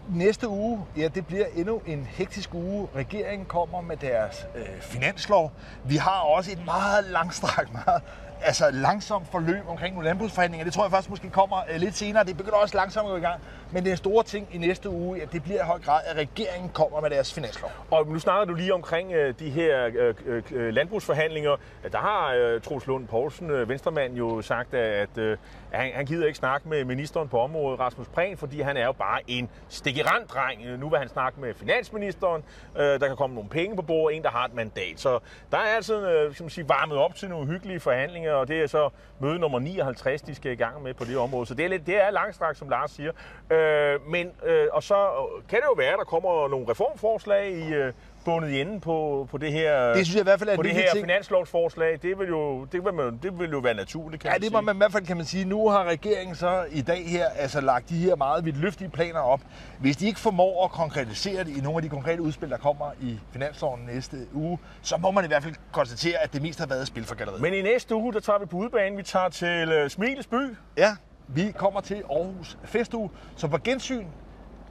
næste 0.09 0.49
uge, 0.49 0.87
ja, 0.97 1.09
det 1.09 1.27
bliver 1.27 1.47
endnu 1.55 1.83
en 1.87 2.05
hektisk 2.11 2.55
uge. 2.55 2.89
Regeringen 2.95 3.47
kommer 3.47 3.81
med 3.81 3.97
deres 3.97 4.47
øh, 4.55 4.81
finanslov. 4.81 5.53
Vi 5.85 5.97
har 5.97 6.21
også 6.21 6.53
et 6.53 6.65
meget 6.65 7.05
langstrakt, 7.05 7.73
meget 7.73 8.03
altså 8.43 8.71
langsomt 8.71 9.29
forløb 9.29 9.69
omkring 9.69 9.95
nogle 9.95 10.09
landbrugsforhandlinger. 10.09 10.65
Det 10.65 10.75
tror 10.75 10.85
jeg 10.85 10.91
først 10.91 11.11
måske 11.11 11.31
kommer 11.31 11.59
øh, 11.75 11.81
lidt 11.81 11.97
senere. 11.97 12.25
Det 12.25 12.37
begynder 12.37 12.57
også 12.57 12.77
langsomt 12.77 13.07
at 13.07 13.11
gå 13.11 13.17
i 13.17 13.21
gang. 13.21 13.41
Men 13.73 13.85
den 13.85 13.97
store 13.97 14.25
ting 14.25 14.49
i 14.53 14.59
næste 14.59 14.91
uge, 14.91 15.23
at 15.23 15.33
det 15.33 15.43
bliver 15.43 15.63
i 15.63 15.67
høj 15.67 15.79
grad, 15.79 16.01
at 16.07 16.17
regeringen 16.17 16.71
kommer 16.75 17.01
med 17.01 17.11
deres 17.11 17.35
finanslov. 17.35 17.71
Og 17.91 18.07
nu 18.07 18.19
snakker 18.19 18.45
du 18.45 18.55
lige 18.55 18.75
omkring 18.75 19.13
øh, 19.13 19.35
de 19.39 19.51
her 19.51 19.91
øh, 19.95 20.15
øh, 20.27 20.43
øh 20.53 20.75
landbrugsforhandlinger. 20.75 21.57
Der 21.93 21.99
har 21.99 22.35
øh, 22.35 22.61
Troels 22.61 22.87
Lund 22.87 23.09
Poulsen, 23.09 23.51
øh, 23.51 23.69
venstremand, 23.69 24.15
jo 24.15 24.43
sagt, 24.43 24.75
at 24.75 25.19
øh, 25.19 25.37
han, 25.71 25.93
han 25.95 26.07
gider 26.07 26.27
ikke 26.27 26.39
snakke 26.39 26.69
med 26.69 26.85
ministeren 26.85 27.29
på 27.29 27.41
området, 27.41 27.81
Rasmus 27.81 28.09
Prehn, 28.09 28.37
fordi 28.37 28.61
han 28.61 28.77
er 28.77 28.85
jo 28.85 28.93
bare 28.93 29.21
en 29.27 29.49
stikkerand-dreng. 29.69 30.79
Nu 30.79 30.89
vil 30.89 30.99
han 30.99 31.09
snakke 31.09 31.41
med 31.41 31.55
finansministeren. 31.55 32.43
Øh, 32.77 32.83
der 32.83 33.07
kan 33.07 33.17
komme 33.17 33.35
nogle 33.35 33.51
penge 33.51 33.77
på 33.77 33.83
bordet, 33.83 34.17
en, 34.17 34.23
der 34.23 34.31
har 34.31 34.45
et 34.45 34.55
mandat. 34.55 34.95
Så 34.97 35.19
der 35.51 35.59
er 35.59 35.77
altså 35.77 36.01
øh, 36.11 36.35
som 36.35 36.45
man 36.45 36.51
sige, 36.51 36.69
varmet 36.69 36.99
op 36.99 37.15
til 37.15 37.29
nogle 37.29 37.47
hyggelige 37.47 37.81
forhandlinger, 37.81 38.30
og 38.35 38.49
det 38.49 38.63
er 38.63 38.67
så 38.67 38.91
møde 39.19 39.39
nummer 39.39 39.59
59, 39.59 40.23
de 40.23 40.35
skal 40.35 40.53
i 40.53 40.55
gang 40.55 40.83
med 40.83 40.95
på 40.95 41.05
det 41.05 41.19
område. 41.19 41.47
Så 41.47 41.55
det 41.55 41.65
er, 41.65 41.69
lidt, 41.69 41.87
det 41.87 42.03
er 42.03 42.11
langstrakt, 42.11 42.59
som 42.59 42.69
Lars 42.69 42.91
siger. 42.91 43.13
Øh, 43.51 44.09
men, 44.09 44.33
øh, 44.45 44.67
og 44.73 44.83
så 44.83 45.09
kan 45.49 45.59
det 45.59 45.67
jo 45.67 45.75
være, 45.77 45.93
at 45.93 45.99
der 45.99 46.05
kommer 46.05 46.49
nogle 46.49 46.71
reformforslag 46.71 47.51
i, 47.51 47.75
øh, 47.75 47.93
bundet 48.25 48.51
i 48.51 48.61
enden 48.61 48.81
på, 48.81 49.29
på 49.31 49.39
det 49.39 49.53
her, 49.53 49.87
det 49.87 50.07
synes 50.07 50.15
jeg 50.15 50.21
i 50.21 50.25
hvert 50.25 50.39
fald 50.39 50.51
er 50.51 50.57
på 50.57 50.63
det 50.63 50.71
her 50.71 50.91
ting. 50.93 51.03
finanslovsforslag. 51.03 51.99
Det 52.03 52.19
vil, 52.19 52.29
jo, 52.29 52.65
det, 52.65 52.85
vil 52.85 52.95
man, 52.95 53.19
det 53.23 53.39
vil 53.39 53.51
jo 53.51 53.59
være 53.59 53.75
naturligt, 53.75 54.23
kan 54.23 54.33
Ja, 54.33 54.39
det 54.39 54.53
må 54.53 54.61
man 54.61 54.77
i 54.77 54.79
hvert 54.79 54.93
fald 54.93 55.07
kan 55.07 55.17
man 55.17 55.27
sige. 55.27 55.45
Nu 55.45 55.69
har 55.69 55.85
regeringen 55.85 56.37
så 56.37 56.65
i 56.71 56.81
dag 56.81 57.09
her 57.09 57.29
altså 57.29 57.61
lagt 57.61 57.89
de 57.89 57.99
her 57.99 58.17
meget 58.17 58.45
vidtløftige 58.45 58.91
planer 58.91 59.21
op. 59.21 59.41
Hvis 59.79 59.97
de 59.97 60.07
ikke 60.07 60.21
formår 60.21 60.65
at 60.65 60.71
konkretisere 60.71 61.45
det 61.45 61.57
i 61.57 61.61
nogle 61.61 61.77
af 61.77 61.83
de 61.83 61.89
konkrete 61.89 62.23
udspil, 62.23 62.51
der 62.51 62.59
kommer 62.59 62.91
i 63.01 63.19
finansloven 63.33 63.81
næste 63.81 64.17
uge, 64.33 64.59
så 64.83 64.97
må 64.97 65.11
man 65.11 65.25
i 65.25 65.27
hvert 65.27 65.43
fald 65.43 65.55
konstatere, 65.73 66.19
at 66.19 66.33
det 66.33 66.43
mest 66.43 66.59
har 66.59 66.67
været 66.67 66.87
spil 66.87 67.05
for 67.05 67.15
galleriet. 67.15 67.43
Men 67.43 67.55
i 67.55 67.63
næste 67.63 67.95
uge, 67.95 68.13
der 68.13 68.21
tager 68.21 68.39
vi 68.39 68.47
på 68.47 68.57
udbanen. 68.57 68.99
Vi 68.99 69.03
tager 69.03 69.29
til 69.29 69.83
uh, 69.85 69.89
Smiles 69.89 70.27
by. 70.27 70.57
Ja, 70.79 70.97
vi 71.29 71.53
kommer 71.57 71.81
til 71.81 72.03
Aarhus 72.11 72.59
Festuge, 72.65 73.11
så 73.37 73.49
på 73.49 73.59
gensyn 73.65 74.07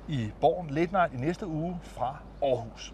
i 0.08 0.32
Borgen 0.42 0.70
Late 0.70 0.92
Night 0.92 1.14
i 1.14 1.18
næste 1.18 1.48
uge 1.48 1.80
fra 1.84 2.18
Aarhus. 2.44 2.94